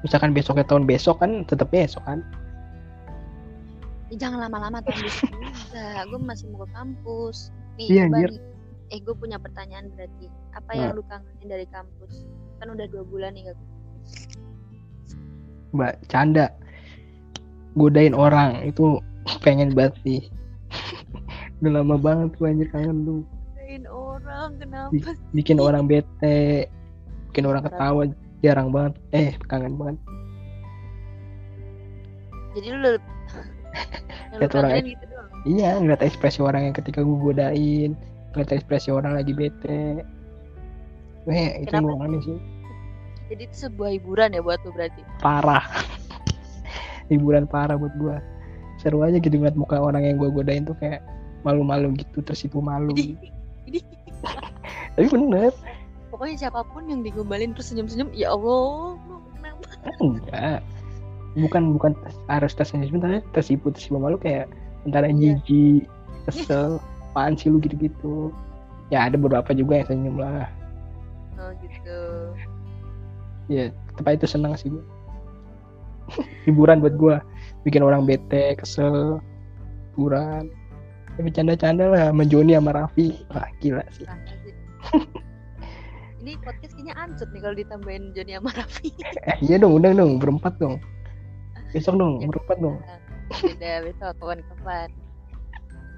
[0.00, 2.20] misalkan besoknya tahun besok kan tetap besok kan
[4.08, 5.84] Ya, jangan lama-lama tahun besok juga.
[6.08, 7.52] Gue masih mau ke kampus.
[7.76, 8.40] Nih, Iya, coba nih.
[8.88, 10.32] Eh, gue punya pertanyaan berarti.
[10.56, 10.80] Apa Nah.
[10.80, 12.24] yang lu kangenin dari kampus?
[12.56, 13.52] Kan udah dua bulan nih.
[13.52, 13.58] Kak.
[15.68, 16.48] mbak canda
[17.76, 18.96] godain orang itu
[19.44, 20.20] pengen banget sih.
[21.60, 23.20] Udah lama banget gue anjir kangen tuh.
[23.58, 24.48] Ngapain orang?
[24.62, 24.90] Kenapa?
[24.94, 26.70] Bi- bikin orang bete.
[27.32, 28.02] Bikin orang ketawa
[28.40, 28.94] jarang banget.
[29.12, 29.98] Eh kangen banget.
[32.56, 35.28] Jadi lu lu Lihat orang gitu doang.
[35.46, 37.92] iya ngeliat ekspresi orang yang ketika gue godain.
[38.32, 40.02] Ngeliat ekspresi orang lagi bete.
[41.28, 42.38] Weh, itu gue kangen sih.
[43.28, 45.04] Jadi itu sebuah hiburan ya buat lu berarti.
[45.20, 45.60] parah.
[47.12, 48.16] Hiburan parah buat gue
[48.88, 51.04] seru aja gitu ngeliat muka orang yang gue godain tuh kayak
[51.44, 52.96] malu-malu gitu tersipu malu.
[54.96, 55.52] Tapi bener.
[56.08, 58.96] Pokoknya siapa pun yang digombalin terus senyum-senyum, ya Allah,
[60.00, 60.64] enggak.
[61.36, 61.92] Bukan bukan
[62.32, 64.48] harus tersenyum tapi tersipu tersipu malu kayak
[64.88, 65.36] antara Iya.
[65.36, 65.84] jijik
[66.24, 66.80] kesel
[67.12, 68.32] apaan sih lu gitu-gitu.
[68.88, 70.48] Ya ada beberapa juga yang senyum lah.
[71.36, 72.00] Oh gitu.
[73.48, 74.84] ya tapi itu senang sih gue
[76.44, 77.16] hiburan buat gue
[77.68, 79.20] bikin orang bete kesel
[79.92, 80.48] hiburan
[81.14, 84.54] ya bercanda-canda lah sama Joni sama Raffi wah gila sih Parah sih.
[86.18, 88.88] Ini podcast kayaknya ancut nih kalau ditambahin Joni sama Raffi.
[89.28, 90.80] eh iya dong undang dong berempat dong
[91.70, 92.26] besok dong Ya.
[92.26, 92.76] berempat dong
[93.28, 94.88] Beda besok kapan-kapan.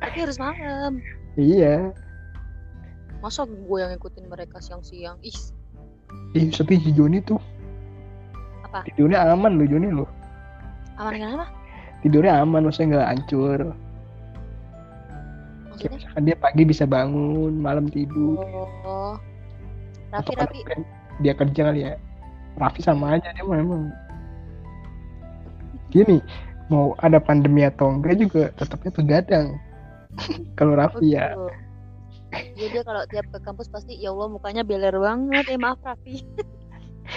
[0.03, 0.99] Tapi harus malam.
[1.37, 1.95] iya
[3.21, 5.21] Masa gue yang ngikutin mereka siang-siang?
[5.21, 5.37] Ih,
[6.33, 7.39] Ih, tapi si Joni tuh
[8.65, 8.83] Apa?
[8.83, 10.09] tidurnya aman loh Joni loh
[10.97, 11.47] aman kenapa?
[12.01, 13.61] Tidurnya aman maksudnya nggak hancur.
[15.81, 18.37] Kayak misalkan dia pagi bisa bangun malam tidur.
[18.85, 19.17] Oh,
[20.13, 20.61] Raffi, kan Raffi.
[20.69, 20.81] kan
[21.25, 21.93] dia kerja kali ya.
[22.61, 23.83] Raffi sama aja dia mah emang
[25.91, 26.23] gini
[26.71, 29.47] mau ada pandemi atau enggak juga tetapnya begadang
[30.59, 31.33] kalau Raffi ya.
[32.31, 35.45] Iya dia kalau tiap ke kampus pasti ya Allah mukanya beler banget.
[35.51, 36.23] Eh maaf Raffi.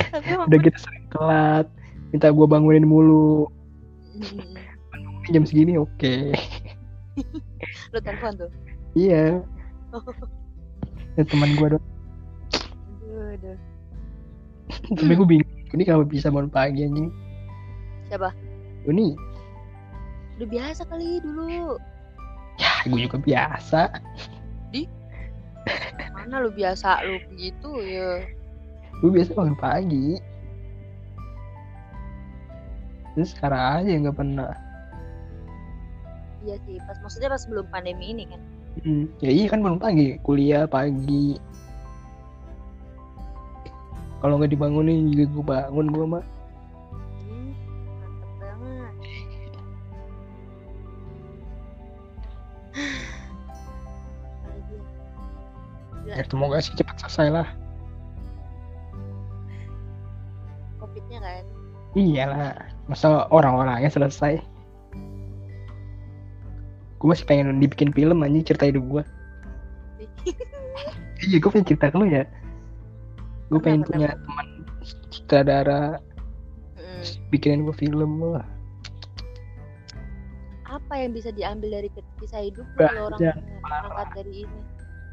[0.09, 1.67] Tapi udah gitu sering telat
[2.09, 3.51] minta gua bangunin mulu.
[4.17, 4.52] Bener.
[5.29, 6.33] Jam segini oke
[7.93, 8.51] Lu telepon tuh.
[8.93, 9.39] iya
[11.15, 11.85] ya teman gua dong
[13.05, 13.57] Aduh, aduh.
[14.97, 17.09] tapi gua bingung ini kalau bisa bangun pagi anjing
[18.05, 18.29] Siapa?
[18.85, 19.15] ini
[20.35, 21.77] Udah biasa kali dulu.
[22.57, 23.81] ya gue juga biasa
[26.13, 28.25] Mana lu biasa lu begitu ya.
[28.99, 30.17] gue biasa bangun pagi
[33.13, 34.49] terus sekarang aja nggak pernah
[36.43, 38.41] Iya sih, pas maksudnya pas sebelum pandemi ini kan.
[38.83, 41.37] Hmm, ya iya kan bangun pagi kuliah pagi
[44.17, 46.25] kalau nggak dibangunin juga gue bangun gue mah
[47.21, 47.53] Hmm,
[48.01, 48.93] mantep banget.
[56.03, 57.47] Ya semoga sih cepat selesai lah
[60.81, 61.43] Covidnya kan.
[61.95, 62.57] iyalah
[62.89, 64.41] masa orang-orangnya selesai
[67.03, 69.03] gue masih pengen dibikin film aja cerita hidup gue
[71.21, 72.23] iya gue pengen cerita ke lu ya.
[73.47, 73.91] Gue pengen pernah.
[73.91, 74.47] punya teman
[75.09, 75.83] sutradara
[76.73, 77.03] Mm.
[77.29, 78.47] bikinin gue film lah.
[80.63, 84.59] Apa yang bisa diambil dari kisah hidup kalau orang berangkat dari ini?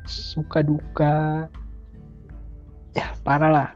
[0.04, 1.46] suka duka.
[2.92, 3.68] Ya parah lah.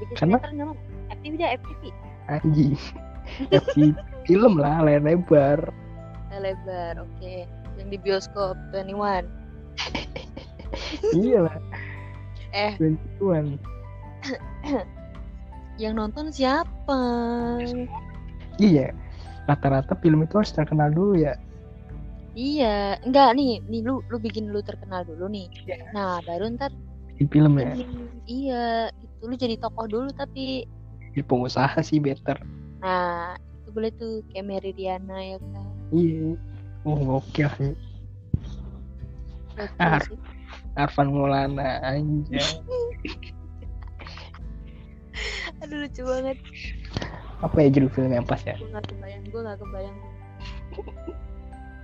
[0.00, 0.74] Bikin Karena-
[1.12, 1.82] FTV dia FTV.
[2.28, 2.74] anjing.
[3.52, 3.84] Tapi
[4.24, 5.58] film lah layar lebar
[6.38, 7.34] lebar, oke.
[7.80, 9.26] Yang di bioskop 21.
[11.24, 11.56] iya lah
[12.50, 13.56] Eh, 21
[15.82, 17.00] yang nonton siapa?
[18.58, 18.90] iya
[19.46, 21.34] rata-rata film itu harus terkenal dulu ya
[22.30, 25.50] Iya, enggak nih, nih lu lu bikin lu terkenal dulu nih.
[25.66, 25.90] Iya.
[25.90, 26.70] Nah, baru ntar
[27.18, 27.84] di film ya ini,
[28.30, 30.62] iya, itu lu jadi tokoh dulu tapi
[31.10, 32.38] di pengusaha sih better
[32.80, 35.68] nah, itu boleh tuh kayak Meridiana ya kan.
[35.90, 36.34] Iya
[36.82, 37.72] oh gokil sih
[39.60, 40.16] sih.
[40.74, 42.40] Arfan Maulana anjay
[45.60, 46.38] Aduh lucu banget.
[47.40, 49.96] apa ya judul film yang pas ya Gue gak kebayang, gue gak kebayang.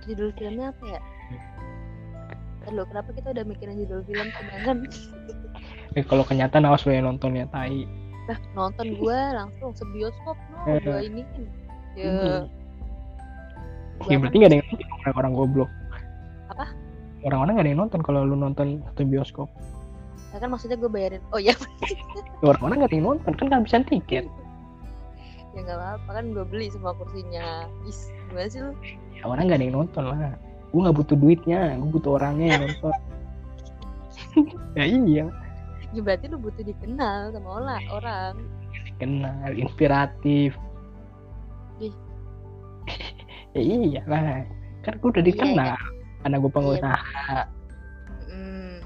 [0.05, 1.01] Judul filmnya apa ya?
[2.67, 4.77] Lu, kenapa kita udah mikirin judul film sedangkan
[5.93, 7.85] eh, kalau kenyataan awas lo yang nonton ya tai
[8.27, 10.79] Nah, nonton gue langsung sebioskop no, Eh.
[10.79, 11.21] gue ini
[11.95, 12.41] ya Hmm.
[14.05, 15.71] Ya berarti gak ada yang nonton orang-orang goblok.
[16.53, 16.65] Apa?
[17.25, 19.49] orang-orang gak ada yang nonton kalau lu nonton satu bioskop.
[20.31, 21.23] Ya kan maksudnya gue bayarin.
[21.33, 24.25] Oh ya Ya, orang-orang gak ada yang nonton kan kehabisan tiket.
[25.57, 27.65] Ya nggak apa-apa kan gue beli semua kursinya.
[27.89, 28.71] Is gimana sih lu?
[29.17, 30.37] Ya, orang gak ada yang nonton lah.
[30.69, 32.93] Gue nggak butuh duitnya gue butuh orangnya yang nonton.
[34.77, 35.25] Ya iya.
[35.89, 38.33] Ya berarti lu butuh dikenal sama orang orang.
[39.01, 40.53] Kenal inspiratif.
[43.57, 44.45] Ya iya lah.
[44.85, 45.75] Kan gue udah Iya, dikenal.
[46.23, 46.99] karena gue pengusaha.
[48.27, 48.79] Hmm,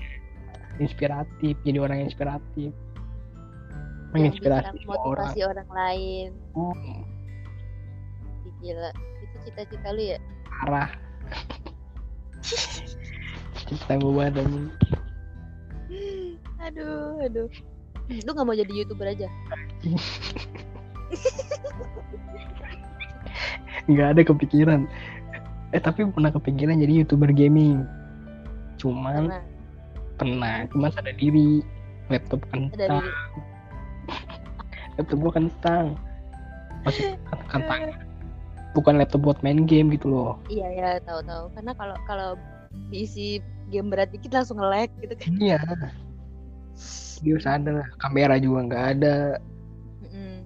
[0.78, 2.72] inspiratif jadi orang inspiratif.
[2.72, 5.32] Bisa menginspirasi semua orang.
[5.32, 6.30] motivasi orang lain.
[6.52, 7.00] Hmm,
[8.60, 8.92] gila.
[9.24, 10.18] Itu cita-cita lu ya?
[10.46, 10.90] Parah.
[13.66, 14.36] Kita gue banget
[16.62, 17.50] aduh aduh.
[18.12, 19.26] Lu nggak mau jadi youtuber aja
[23.90, 24.86] nggak ada kepikiran.
[25.72, 27.88] Eh tapi pernah kepikiran jadi youtuber gaming.
[28.78, 29.40] Cuman karena
[30.20, 31.64] pernah cuma sadar diri.
[32.12, 33.08] Laptop kentang.
[35.00, 35.86] laptop gua kentang.
[36.84, 37.16] Maksud
[37.54, 37.96] kentang
[38.72, 40.40] bukan laptop buat main game gitu loh.
[40.48, 42.30] Iya ya tahu tahu karena kalau kalau
[42.92, 45.32] diisi game berat dikit langsung nge-lag gitu kan.
[45.40, 45.60] Iya.
[47.22, 49.18] Dia sadar kamera juga nggak ada.
[50.02, 50.42] Mm-mm.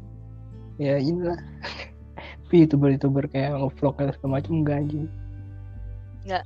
[0.76, 1.39] ya inilah
[2.45, 5.05] tapi youtuber youtuber kayak ngevlog dan segala macam enggak anjing.
[6.29, 6.43] Nggak.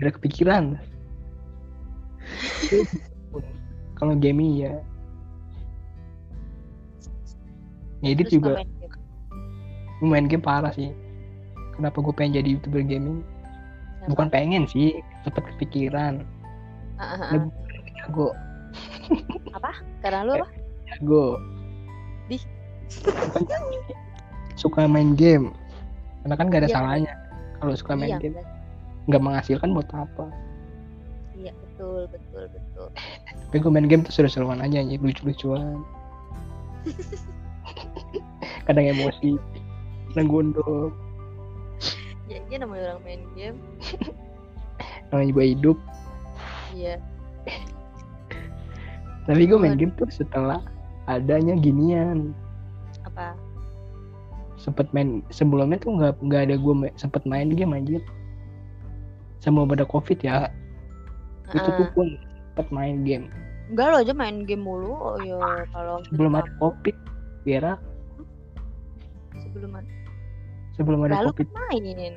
[0.00, 0.64] Nggak ada kepikiran.
[4.00, 4.72] Kalau gaming ya.
[8.00, 8.52] Ngedit Terus juga.
[8.64, 8.96] main game.
[10.00, 10.88] Gua main game parah sih.
[11.76, 13.20] Kenapa gue pengen jadi youtuber gaming?
[13.22, 14.08] Kenapa?
[14.08, 16.24] bukan pengen sih sempet kepikiran.
[17.28, 17.52] Lebih
[18.02, 18.32] jago.
[20.00, 20.48] Karena lu apa?
[20.90, 21.36] Jago.
[22.26, 22.40] Di?
[24.62, 25.50] Suka main game.
[26.22, 26.76] Karena kan gak ada Iya.
[26.78, 27.12] salahnya.
[27.58, 28.38] Kalau suka main iya game
[29.10, 30.30] nggak menghasilkan buat apa.
[31.34, 32.86] Iya betul betul betul.
[33.50, 35.02] Tapi gue main game tuh seru-seruan aja anjing.
[35.02, 35.82] Lucu-lucuan.
[38.70, 39.34] Kadang emosi.
[40.14, 40.94] Kadang gondok
[42.32, 43.58] ya iya namanya orang main game.
[45.12, 45.78] Namanya juga hidup.
[46.72, 46.96] Iya.
[49.28, 50.64] Tapi gue main game tuh setelah
[51.06, 52.32] adanya ginian.
[53.04, 53.36] Apa
[54.62, 57.98] sempet main sebelumnya tuh nggak nggak ada gue sempet main game anjir
[59.42, 60.46] sama pada covid ya.
[61.50, 62.14] Itu Ah, tuh pun
[62.54, 63.26] sempet main game.
[63.74, 64.94] Enggak lo aja main game mulu.
[64.94, 66.94] Oh ya kalau sebelum ada covid
[67.42, 67.74] Vera
[69.34, 69.90] sebelum ada
[70.78, 71.48] sebelum ada lalu covid.
[71.68, 72.14] mainin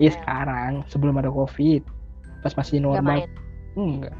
[0.00, 0.16] ya ML.
[0.16, 0.72] sekarang.
[0.88, 1.84] Sebelum ada covid.
[2.40, 3.28] Pas masih normal.
[3.76, 4.16] enggak.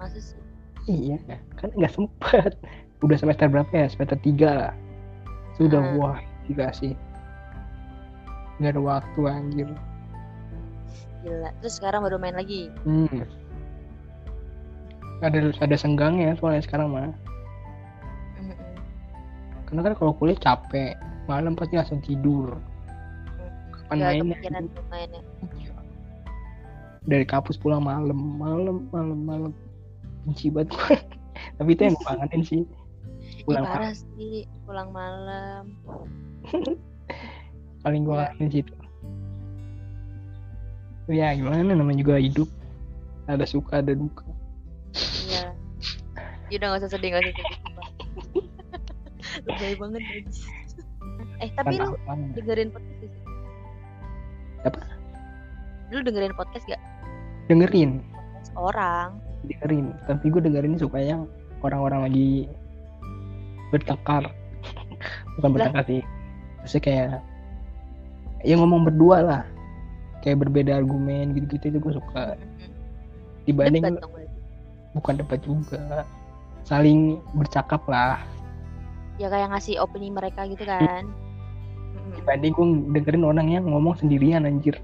[0.00, 0.40] Masa sih?
[0.88, 1.20] Iya
[1.60, 2.56] kan nggak sempet.
[3.04, 3.86] Udah semester berapa ya?
[3.92, 4.72] Semester tiga lah
[5.56, 5.94] sudah Ah.
[5.96, 6.92] wah dikasih
[8.58, 9.68] nggak ada waktu anjir.
[11.22, 12.70] Gila terus sekarang baru main lagi?
[12.82, 13.26] Hmm.
[15.22, 17.14] ada ada senggangnya soalnya sekarang mah.
[18.42, 18.58] Mm-mm.
[19.66, 20.98] karena kan kalau kuliah capek
[21.30, 22.58] malam pasti langsung tidur.
[23.70, 24.62] Kapan Nggak mainnya?
[24.90, 25.22] mainnya.
[27.02, 29.52] Dari kampus pulang malam malam malam malam.
[30.26, 30.74] Benci banget
[31.58, 32.62] tapi itu yang gue kangenin sih.
[32.62, 32.66] Ih,
[33.44, 35.64] pulang parah sih pulang malam.
[37.82, 38.26] Paling gue Iya.
[38.30, 38.74] kangenin sih itu.
[41.10, 42.48] Ya gimana namanya juga hidup.
[43.26, 44.22] Ada suka ada duka.
[45.26, 45.50] Iya.
[46.48, 47.58] Ya udah gak usah sedih gak usah sedih
[49.48, 50.44] lebay banget guys
[51.40, 52.30] eh tapi Kan lu banget.
[52.36, 53.14] dengerin podcast gak
[54.62, 54.80] Apa?
[55.88, 56.82] lu dengerin podcast gak
[57.48, 57.90] dengerin.
[58.04, 59.08] Podcast orang.
[59.42, 59.86] Dengerin.
[60.04, 61.24] Tapi gue dengerin suka yang
[61.60, 62.30] orang-orang lagi
[63.72, 64.28] bertengkar
[65.36, 65.54] bukan Lah.
[65.56, 66.02] bertengkar sih.
[66.62, 67.12] Maksudnya kayak
[68.46, 69.42] ya ngomong berdua lah.
[70.22, 72.38] Kayak berbeda argumen gitu-gitu itu gue suka.
[73.48, 74.30] Dibanding debat
[74.94, 76.06] bukan debat juga.
[76.62, 78.22] Saling bercakap lah.
[79.18, 81.10] Ya kayak ngasih opini mereka gitu kan.
[81.92, 82.16] Mm-mm.
[82.16, 82.66] dibanding gue
[82.96, 84.78] dengerin orang yang ngomong sendirian anjir.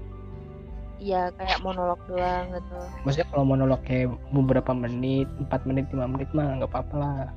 [0.99, 2.79] Iya kayak monolog doang gitu.
[3.07, 7.31] Maksudnya kalau monolog kayak beberapa menit 4 menit 5 menit mah nggak apa-apa lah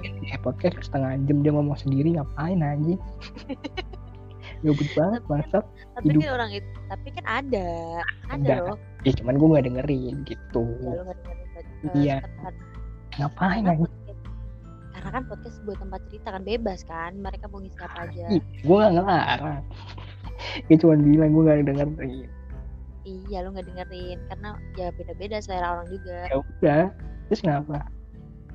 [0.00, 0.24] Mm.
[0.24, 3.00] ya podcast setengah jam dia ngomong sendiri ngapain anjing?
[4.64, 5.64] Gabut banget bangsat.
[5.96, 6.20] Tapi Hidup.
[6.20, 7.66] kan orang itu tapi kan ada
[8.28, 8.54] ada Ada.
[8.72, 8.78] loh.
[9.04, 10.64] Ya cuman gue nggak dengerin gitu.
[10.84, 11.36] Ya dengerin.
[11.96, 12.16] Iya.
[12.24, 12.68] Tempat-
[13.18, 13.98] ngapain podcast
[14.90, 17.12] karena kan podcast buat tempat cerita kan bebas kan?
[17.16, 18.24] Mereka mau ngisi apa aja.
[18.28, 19.62] Ih, gue nggak ngelarang.
[20.68, 22.28] Dia cuma bilang gue nggak dengerin.
[23.08, 26.18] Iya lu nggak dengerin karena ya beda-beda selera orang juga.
[26.28, 26.82] Ya udah
[27.32, 27.86] terus kenapa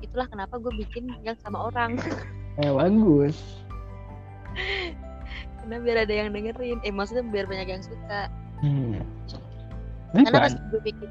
[0.04, 1.96] itulah kenapa gue bikin yang sama orang.
[2.60, 3.36] Ya bagus.
[5.62, 6.78] Karena biar ada yang dengerin.
[6.86, 8.30] Eh maksudnya biar banyak yang suka.
[8.62, 9.02] Hmm.
[10.14, 11.10] Karena pas kan, gue bikin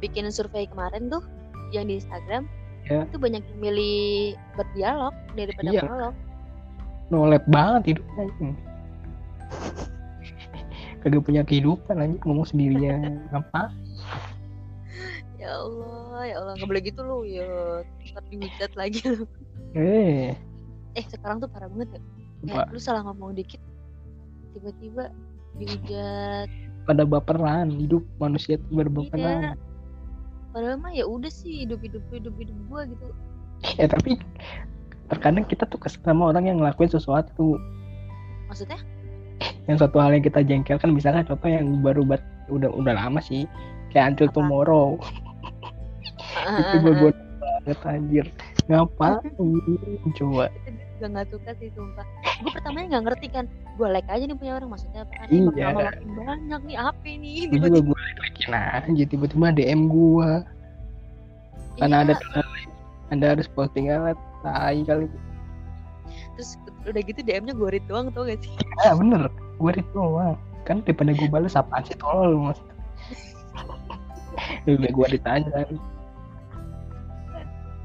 [0.00, 1.24] bikin survei kemarin tuh
[1.72, 2.44] yang di Instagram
[2.84, 3.00] Ya.
[3.08, 5.88] itu banyak yang milih berdialog daripada Iya.
[5.88, 6.14] monolog
[7.08, 8.52] nolep banget hidupnya
[11.04, 12.20] kagak punya kehidupan anjing.
[12.24, 13.20] Ngomong sendirian.
[13.38, 13.68] Apa
[15.44, 17.44] ya Allah ya Allah nggak boleh gitu lu ya.
[17.84, 19.28] Ntar dihujat lagi lu
[19.76, 20.32] eh.
[20.96, 22.02] Eh sekarang tuh parah banget ya.
[22.44, 23.60] Kayak lu salah ngomong dikit
[24.56, 25.12] tiba-tiba
[25.60, 26.48] dihujat
[26.84, 29.52] pada baperan hidup manusia tuh berbaperan Iya.
[30.52, 33.06] padahal mah ya udah sih hidup hidup hidup hidup gua gitu.
[33.80, 34.20] Ya tapi
[35.10, 37.58] terkadang kita tuh kesel sama orang yang ngelakuin sesuatu.
[38.46, 38.78] Maksudnya?
[39.66, 42.22] Yang satu hal yang kita jengkelkan misalkan contoh yang baru bat
[42.52, 43.48] udah udah lama sih.
[43.90, 44.36] Kayak Until Apa?
[44.38, 44.86] Tomorrow
[46.34, 48.26] itu gue gue banget anjir.
[48.68, 49.20] Ngapain?
[50.16, 50.46] Coba.
[51.02, 52.06] Gak nggak suka sih sumpah.
[52.40, 55.12] Gue pertamanya nggak ngerti kan gue like aja nih punya orang maksudnya apa?
[55.18, 55.50] Kan Iya.
[55.54, 55.68] iya.
[55.74, 60.30] makin banyak nih apa nih gue juga tiba-tiba gue like aja tiba-tiba DM gue
[61.74, 62.14] karena Iya, ada
[63.12, 64.16] anda harus posting alat
[64.46, 65.06] tai kali.
[66.38, 66.50] Terus
[66.84, 68.52] udah gitu DM-nya gue read doang tau gak sih?
[68.84, 69.26] Ah bener.
[69.58, 70.36] Gue read doang.
[70.64, 72.60] Kan daripada gue balas apaan sih tolol mas
[74.66, 75.62] udah gue ditanya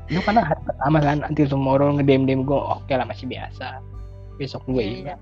[0.10, 3.78] itu karena hari pertama kan nanti tomorrow ngedem dem gue oke lah masih biasa.
[4.36, 5.16] Besok gue Iya, iya.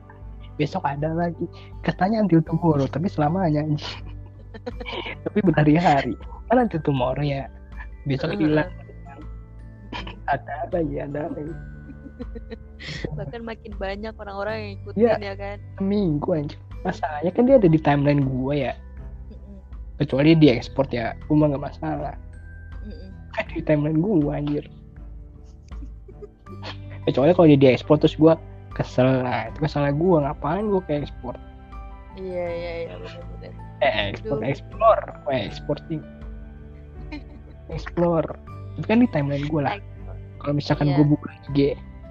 [0.55, 1.45] Besok ada lagi.
[1.83, 3.61] Katanya until tomorrow tapi selamanya
[5.27, 6.15] tapi berhari-hari.
[6.47, 7.51] Kan until tomorrow ya
[8.05, 8.71] besok hilang.
[10.27, 11.55] Ada apa ya ada apa ya.
[13.19, 15.15] bahkan makin banyak orang-orang yang ikutin Iya.
[15.21, 15.57] ya kan.
[15.77, 18.73] Seminggu anjir masalahnya kan dia ada di timeline gue ya.
[19.97, 22.15] Kecuali dia ekspor ya gue mah gak masalah.
[22.85, 23.09] Mm-mm.
[23.33, 24.63] kan di timeline gue anjir
[27.03, 28.33] kecuali kalau dia ekspor terus gue
[28.73, 29.23] kesel.
[29.23, 31.35] Nah itu salah gue ngapain gue kayak ekspor
[32.17, 34.49] iya iya iya benar-benar eh ekspor Aduh.
[34.49, 35.03] explore.
[35.23, 36.01] Gue exporting
[37.75, 38.29] explore.
[38.75, 39.77] Itu kan di timeline gue lah.
[40.41, 40.97] Kalau misalkan Iya.
[40.97, 41.57] gue buka IG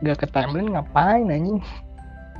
[0.03, 1.59] gak ke timeline ngapain anjing?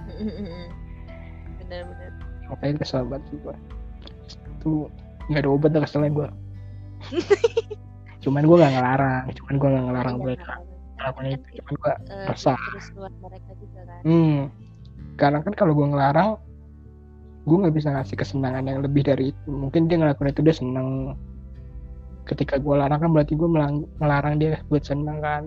[1.61, 2.11] Benar-benar
[2.47, 3.57] makanya kesel banget gue
[4.31, 4.87] itu
[5.27, 6.29] nggak ada obat dah keselnya gue
[8.23, 9.25] cuman gue gak ngelarang.
[9.35, 10.53] Cuman gue gak ngelarang Iya, mereka
[11.07, 12.59] melakukan itu cuman gue eh, resah.
[12.75, 14.03] terus luar mereka juga kan.
[14.03, 14.41] Hmm
[15.17, 16.37] karena kan kalau gue ngelarang
[17.47, 19.49] gue nggak bisa ngasih kesenangan yang lebih dari itu.
[19.49, 21.15] Mungkin dia ngelakuin itu dia seneng.
[22.27, 23.49] Ketika gue larang kan berarti gue
[24.03, 25.47] melarang dia buat seneng kan.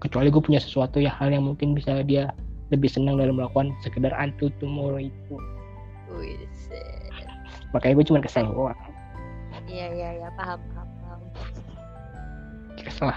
[0.00, 2.32] Kecuali gue punya sesuatu ya hal yang mungkin bisa dia
[2.72, 5.36] lebih senang dalam melakukan sekedar until tomorrow itu.
[7.76, 8.76] Makanya gue cuma kesel doang.
[9.68, 11.20] Iya iya iya paham paham paham.
[12.80, 13.12] Kesel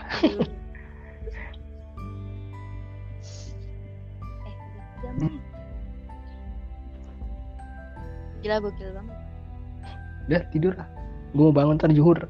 [8.48, 9.18] gila gokil banget.
[10.28, 10.88] Udah tidur lah.
[11.36, 12.16] Gue mau bangun ntar juhur.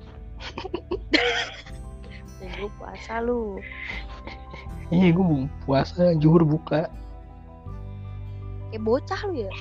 [2.41, 3.61] Dan gue puasa lu.
[4.89, 6.89] Iya gue puasa juhur buka.
[8.71, 9.51] Kayak bocah lu ya?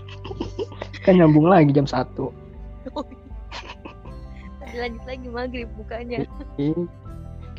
[1.05, 2.31] Kan nyambung lagi jam satu.
[4.63, 6.25] Nanti lanjut lagi maghrib bukanya.
[6.57, 6.89] Ih,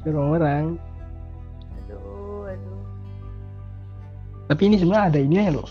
[0.01, 0.79] kayak orang
[1.87, 2.26] aduh aduh
[4.47, 5.67] tapi ini sebenarnya ada ini ya loh.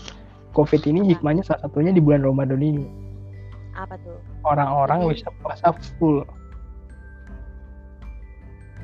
[0.53, 2.85] Covid ini hikmahnya salah satunya di bulan Ramadan ini.
[3.77, 4.17] Apa tuh?
[4.41, 5.69] Orang-orang bisa puasa
[6.01, 6.25] full.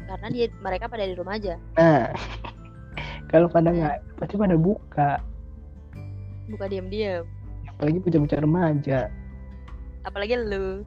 [0.06, 1.58] Karena dia mereka pada di rumah aja.
[1.80, 2.14] Nah
[3.34, 5.18] kalau pada nggak pasti pada buka.
[6.52, 7.26] Buka diam diam
[7.74, 9.00] apalagi bocah-bocah remaja.
[10.06, 10.86] Apalagi lu.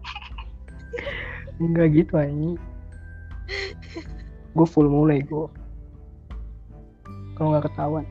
[1.61, 2.61] Enggak gitu anjing
[4.57, 5.49] gue full mulai gue
[7.37, 8.05] kalau nggak ketahuan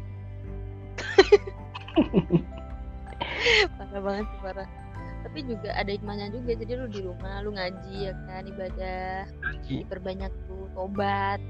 [3.78, 4.68] parah banget sih parah.
[5.26, 9.26] Tapi juga ada hikmahnya juga jadi lu di rumah lu ngaji ya kan ibadah.
[9.66, 11.42] Diperbanyak tuh tobat.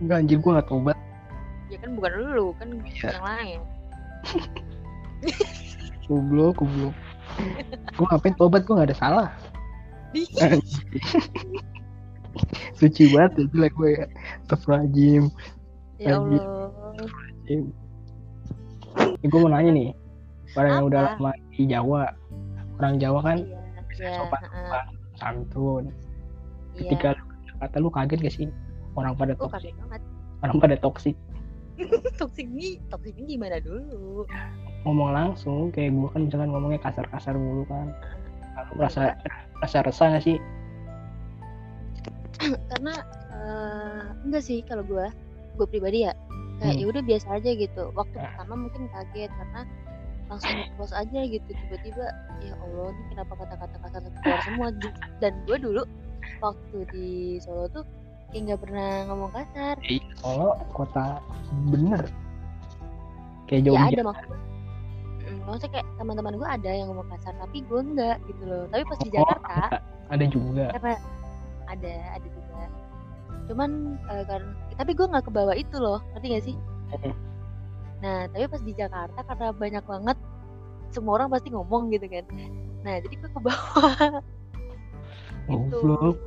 [0.00, 0.98] Enggak anjir gue nggak tobat.
[1.72, 3.08] Ya kan bukan lu kan Iya.
[3.16, 3.60] yang lain.
[6.10, 6.94] Goblok goblok.
[7.96, 8.60] Gue ngapain tobat?
[8.66, 9.28] Gue nggak ada salah.
[12.78, 14.06] Suci banget ya jelek gue ya.
[14.44, 15.24] Astagfirullahaladzim.
[16.00, 16.16] Ya.
[16.18, 16.44] Allah
[19.20, 19.88] Ini gue mau nanya nih
[20.58, 22.02] orang yang udah lama di Jawa
[22.80, 23.60] orang Jawa kan iya
[24.00, 24.84] iya sopan sopan
[25.20, 25.84] santun.
[26.72, 26.80] Iya.
[26.88, 28.48] Ketika lu kata lu kaget gak sih?
[28.96, 30.00] Orang pada oh toksik kaget banget.
[30.40, 31.16] Orang pada toksik
[32.20, 34.24] toksik nih toksik ini gimana dulu?
[34.88, 37.92] Ngomong langsung kayak gue kan misalkan ngomongnya kasar-kasar mulu kan.
[38.56, 39.16] Lalu merasa
[39.60, 40.36] merasa resah gak sih?
[42.72, 42.94] Karena
[43.36, 45.04] eh, enggak sih kalau gue
[45.60, 46.16] gue pribadi ya
[46.60, 46.80] kayak Hmm.
[46.80, 47.82] ya udah biasa aja gitu.
[47.92, 48.22] Waktu Ah.
[48.30, 49.60] pertama mungkin kaget karena
[50.28, 52.06] langsung close aja gitu tiba-tiba
[52.38, 54.66] ya Allah ini kenapa kata-kata kasar keluar semua?
[55.18, 55.82] Dan gue dulu
[56.38, 57.08] waktu di
[57.40, 57.82] Solo tuh
[58.30, 59.74] kayak nggak pernah ngomong kasar.
[60.16, 61.18] Solo kota
[61.66, 62.04] bener.
[63.44, 64.38] Kayak ya jauh ada maksudnya
[65.20, 68.64] Mm, maksudnya kayak teman-teman gue ada yang ngomong kasar tapi gue enggak gitu loh.
[68.66, 69.58] Tapi pas di Oh, Jakarta
[70.10, 70.64] ada juga.
[70.74, 70.94] Karena
[71.66, 72.26] ada ada
[73.50, 76.56] cuman eh, karena tapi gue nggak kebawa itu loh ngerti gak sih?
[78.00, 80.16] Nah tapi pas di Jakarta karena banyak banget
[80.94, 82.24] semua orang pasti ngomong gitu kan.
[82.86, 83.90] Nah jadi gue kebawa.
[85.50, 85.82] Gitu.
[85.82, 86.18] goblok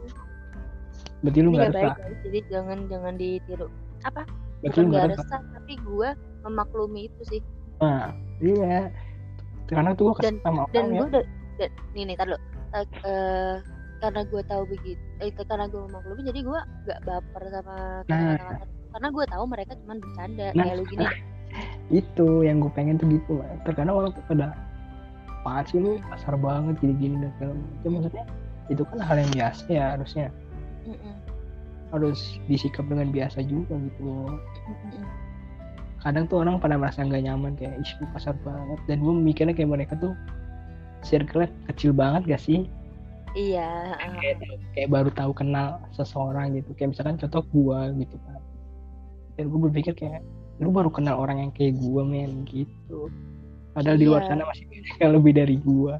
[1.23, 1.95] berarti lu nggak gak baik resah?
[1.95, 3.67] guys jadi jangan jangan ditiru.
[4.03, 4.21] Apa?
[4.59, 5.41] Berarti lu nggak gak resah?
[5.55, 6.09] tapi gue
[6.43, 7.41] memaklumi itu sih.
[7.79, 8.11] Nah
[8.43, 8.91] iya.
[9.71, 10.99] Karena tuh gue Dan- sama dan orang ya.
[10.99, 11.23] gue udah
[11.55, 12.39] dan, nih nih tar dulu.
[14.03, 18.35] Karena gue tahu begitu eh, karena gue memaklumi jadi gue gak baper sama Nah.
[18.91, 20.63] karena gue tahu mereka cuma bercanda Nah.
[20.67, 21.05] kayak lu gini.
[22.03, 23.47] Itu yang gue pengen tuh gitu lah.
[23.63, 24.51] Terkadang orang tuh pada
[25.39, 26.03] apaan sih lu?
[26.11, 27.89] Kasar banget gini-gini dan segala macam.
[27.95, 28.25] Maksudnya
[28.71, 30.27] itu kan hal yang biasa ya harusnya.
[30.83, 31.15] Mm-mm.
[31.93, 34.35] harus disikap dengan biasa juga gitu loh.
[36.01, 38.79] Kadang tuh orang pada merasa nggak nyaman kayak ih lu kasar banget.
[38.89, 40.11] Dan gue mikirnya kayak mereka tuh
[41.05, 42.65] circle kecil banget gak sih
[43.33, 44.37] iya kayak,
[44.73, 46.71] kayak baru tahu kenal seseorang gitu.
[46.77, 48.41] Kayak misalkan contoh gua gitu kan.
[49.33, 50.21] Dan gue berpikir kayak
[50.61, 53.09] lu baru kenal orang yang kayak gua men gitu.
[53.73, 54.29] Padahal di luar Iya.
[54.29, 55.95] sana masih banyak yang lebih dari gua.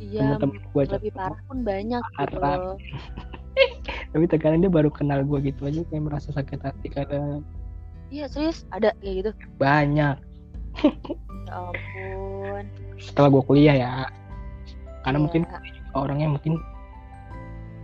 [0.00, 2.56] Iya teman-teman gua lebih parah pun banyak gitu Parah.
[2.60, 2.76] loh.
[4.12, 7.40] tapi terkadang dia baru kenal gua gitu aja kayak merasa sakit hati kadang
[8.10, 8.66] iya serius?
[8.74, 9.30] Ada kayak gitu?
[9.56, 10.16] Banyak.
[11.46, 12.64] Ya ampun.
[13.00, 13.92] Setelah gua kuliah ya.
[15.00, 15.24] Karena Iya.
[15.24, 15.42] mungkin
[15.94, 16.58] orangnya mungkin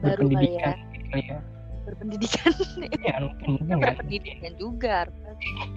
[0.05, 0.77] Baru berpendidikan
[1.11, 1.39] kali ya.
[1.87, 2.53] Berpendidikan.
[3.07, 5.07] Ya mungkin mungkin berpendidikan juga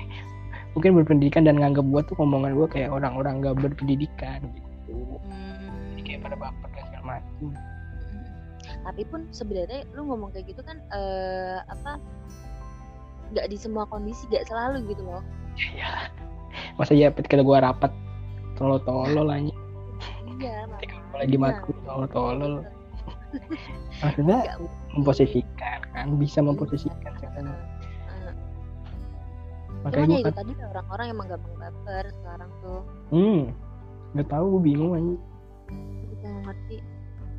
[0.78, 4.94] mungkin berpendidikan dan nganggap gua tuh omongan gua kayak orang-orang nggak berpendidikan gitu.
[5.26, 5.96] Hmm.
[5.98, 7.54] Jadi kayak pada baper dan segala macam
[8.10, 8.26] Mm.
[8.84, 12.02] Tapi pun sebenarnya lu ngomong kayak gitu kan eh apa
[13.32, 15.22] nggak di semua kondisi nggak selalu gitu loh.
[15.76, 16.08] ya
[16.80, 17.92] masa ya ketika gua rapat
[18.58, 19.54] tolol-tolol aja
[20.40, 20.72] Iya,
[21.20, 21.20] ketika makanya.
[21.20, 22.54] gua lagi matkul tolol-tolol
[24.02, 24.40] maksudnya
[24.96, 26.08] memposisikan kan?
[26.18, 28.34] Bisa memposisikan kan Eh,
[29.86, 32.82] makanya Cuman gua ya itu kan tadi orang-orang emang gampang baper sekarang tuh.
[33.12, 33.42] hmm
[34.18, 35.16] nggak tahu gua bingung aja
[36.20, 36.78] nggak ngerti.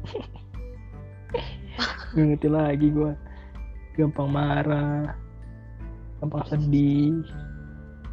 [2.15, 3.13] nggak ngerti lagi gua.
[3.99, 5.17] Gampang marah
[6.21, 7.25] gampang sedih.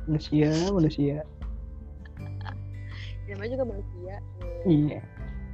[0.07, 1.17] Manusia manusia.
[3.27, 4.15] Namanya juga manusia.
[4.65, 5.03] iya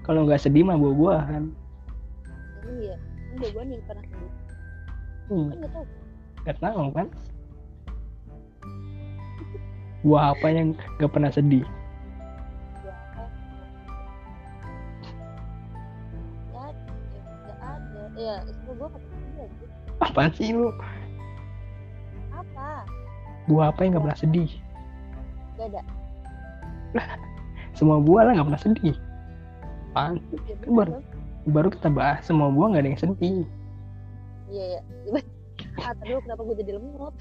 [0.03, 1.43] kalau nggak sedih mah buah-buahan
[2.77, 2.95] iya.
[3.33, 4.31] Enggak gua nih pernah sedih.
[5.25, 5.85] hmm, Kan nggak tahu.
[6.43, 7.07] nggak tahu kan
[10.03, 10.67] buah apa yang
[10.99, 11.63] nggak pernah sedih.
[18.13, 19.65] Ya, lagi.
[19.99, 20.69] apaan sih lu
[22.29, 22.85] Apa?
[23.49, 24.49] buah apa yang nggak pernah sedih
[25.57, 25.81] Gak ada.
[27.73, 28.95] semua buah lah nggak pernah sedih
[29.93, 31.05] apaan Ya, Kan baru-
[31.45, 33.45] baru kita bahas semua buah nggak ada yang sedih
[34.49, 35.21] Iya, iya.
[35.75, 37.13] Ah, tadi lu kenapa gue jadi lemot?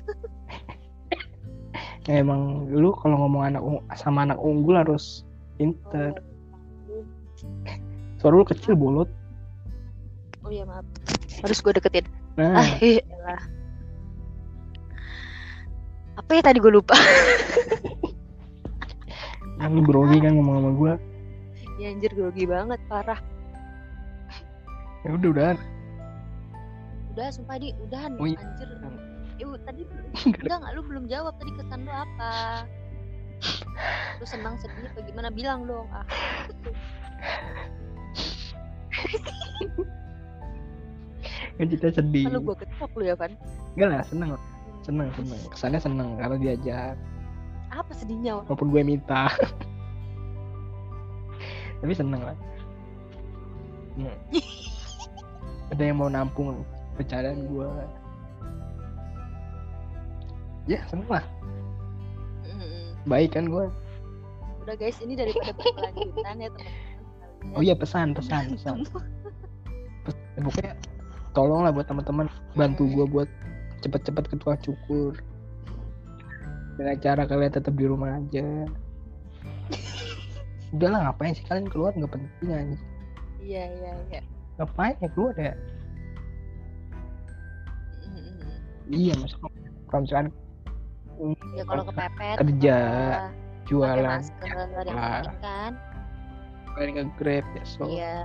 [2.04, 3.62] ya, emang lu kalau ngomong anak
[3.94, 5.24] sama anak unggul harus
[5.56, 6.16] pinter
[6.84, 7.04] Oh,
[8.18, 9.08] suara lu kecil bolot
[10.40, 10.84] oh iya maaf.
[11.40, 12.04] Harus gue deketin.
[12.34, 13.40] nah Ah, iya lah.
[16.14, 16.92] Apa ya tadi gue lupa?
[19.56, 20.92] kan lu grogi kan ngomong sama gua
[21.82, 23.18] ya anjir grogi banget, parah.
[25.02, 25.46] ya udah udah
[27.12, 28.16] Udah, sumpah di, udahan.
[28.16, 28.38] Oh, iya.
[28.38, 28.68] Anjir.
[29.36, 29.82] Eh, u- tadi
[30.30, 32.64] enggak enggak lu belum jawab tadi kesan lu apa?
[34.16, 35.84] Lu senang sedih apa gimana bilang dong.
[35.90, 36.06] Ah.
[41.52, 43.32] kan kita sedih Kalau gue ketok lu ya, Van.
[43.74, 44.30] enggak lah seneng
[44.82, 46.94] seneng seneng kesannya seneng karena diajak
[47.68, 48.40] Apa sedihnya?
[48.44, 49.28] Walaupun gue minta
[51.82, 52.36] tapi seneng lah
[53.92, 54.08] Hmm.
[55.68, 56.64] ada yang mau nampung
[56.96, 57.68] bercandaan gue
[60.64, 61.24] ya seneng lah
[62.46, 62.96] Mm-mm.
[63.04, 63.66] baik kan gue
[64.62, 67.52] Udah guys, ini daripada berkelanjutan ya teman-teman.
[67.52, 68.76] oh iya pesan pesan pesan
[70.06, 70.40] Pesan.
[70.40, 70.72] pokoknya
[71.34, 73.28] tolonglah buat teman-teman bantu gue buat
[73.82, 75.12] cepet-cepet ke tukang cukur
[76.78, 78.46] dengan cara kalian tetap di rumah aja
[80.72, 81.92] udahlah ngapain sih kalian keluar?
[81.92, 82.76] Nggak penting aja
[83.38, 84.20] Iya, iya, iya.
[84.56, 85.54] ngapain ya keluar ya?
[88.86, 89.38] Iya masuk
[89.88, 90.28] kalau misalkan
[91.54, 92.78] Ya kalau kepepet Kerja,
[93.64, 94.58] jualan masker
[94.90, 95.22] lah.
[95.38, 95.72] kan.
[96.72, 98.24] kalian nge grab ya so Iya.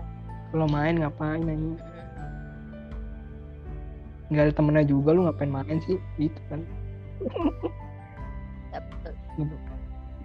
[0.50, 1.76] kalau main ngapain Mm-mm.
[4.28, 6.00] nggak ada temennya juga lu ngapain main sih?
[6.18, 6.64] Gitu kan.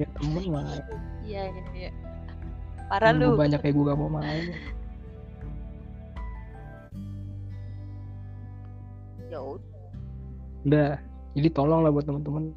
[0.00, 0.64] Ya, temen mah
[1.22, 1.90] iya iya iya
[2.92, 3.40] parah Nunggu lu.
[3.40, 4.52] banyak kayak gue gak mau main.
[9.32, 9.72] Ya udah.
[10.68, 10.90] Udah
[11.32, 12.52] jadi tolong lah buat temen-temen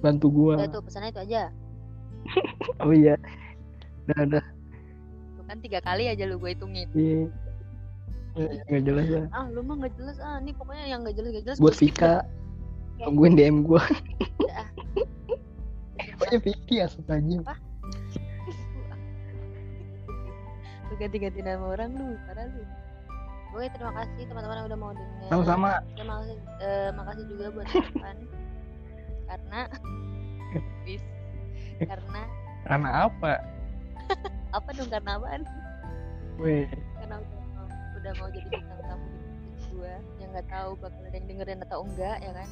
[0.00, 1.42] bantu gue udah tuh pesannya itu aja.
[2.80, 3.20] Oh iya.
[4.08, 4.44] Udah udah.
[5.44, 6.88] Kan tiga kali aja lu gue hitungin.
[6.96, 7.28] Iya.
[8.40, 9.26] Eh, nggak jelas lah.
[9.36, 10.16] Ah lu mah nggak jelas.
[10.24, 11.58] Ah ini pokoknya yang nggak jelas nggak jelas.
[11.60, 12.24] Buat Vika.
[13.04, 13.82] Tungguin DM gue
[14.48, 14.64] dah.
[16.24, 17.38] pokoknya Vicky asal aja
[20.90, 22.64] lu ganti-ganti nama orang lu parah lu
[23.54, 25.70] Oke terima kasih teman-teman yang udah mau dengar sama-sama.
[25.94, 28.16] Terima kasih eh, makasih juga buat teman
[29.30, 29.60] karena
[30.82, 31.02] bis
[31.86, 32.22] karena
[32.66, 33.32] karena apa?
[34.58, 35.42] Apa dong karena apaan?
[36.42, 36.66] Weh.
[36.98, 41.00] Karena udah mau, udah mau jadi bintang tamu di podcast gua yang nggak tahu bakal
[41.06, 42.48] ada yang dengerin atau enggak ya kan?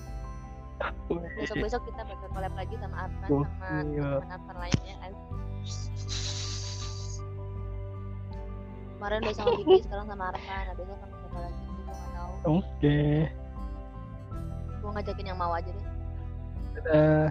[1.38, 3.84] Besok besok kita bakal collab lagi sama Arfan sama teman
[4.30, 5.12] Arfan lainnya kan
[9.02, 11.62] kemarin udah sama Bibi sekarang sama Arka nah besok sama siapa lagi?
[11.66, 12.32] Gue tahu.
[12.38, 12.62] Oke.
[12.78, 13.18] Okay.
[14.78, 15.86] gue ngajakin yang mau aja deh.
[16.78, 17.26] Dadah.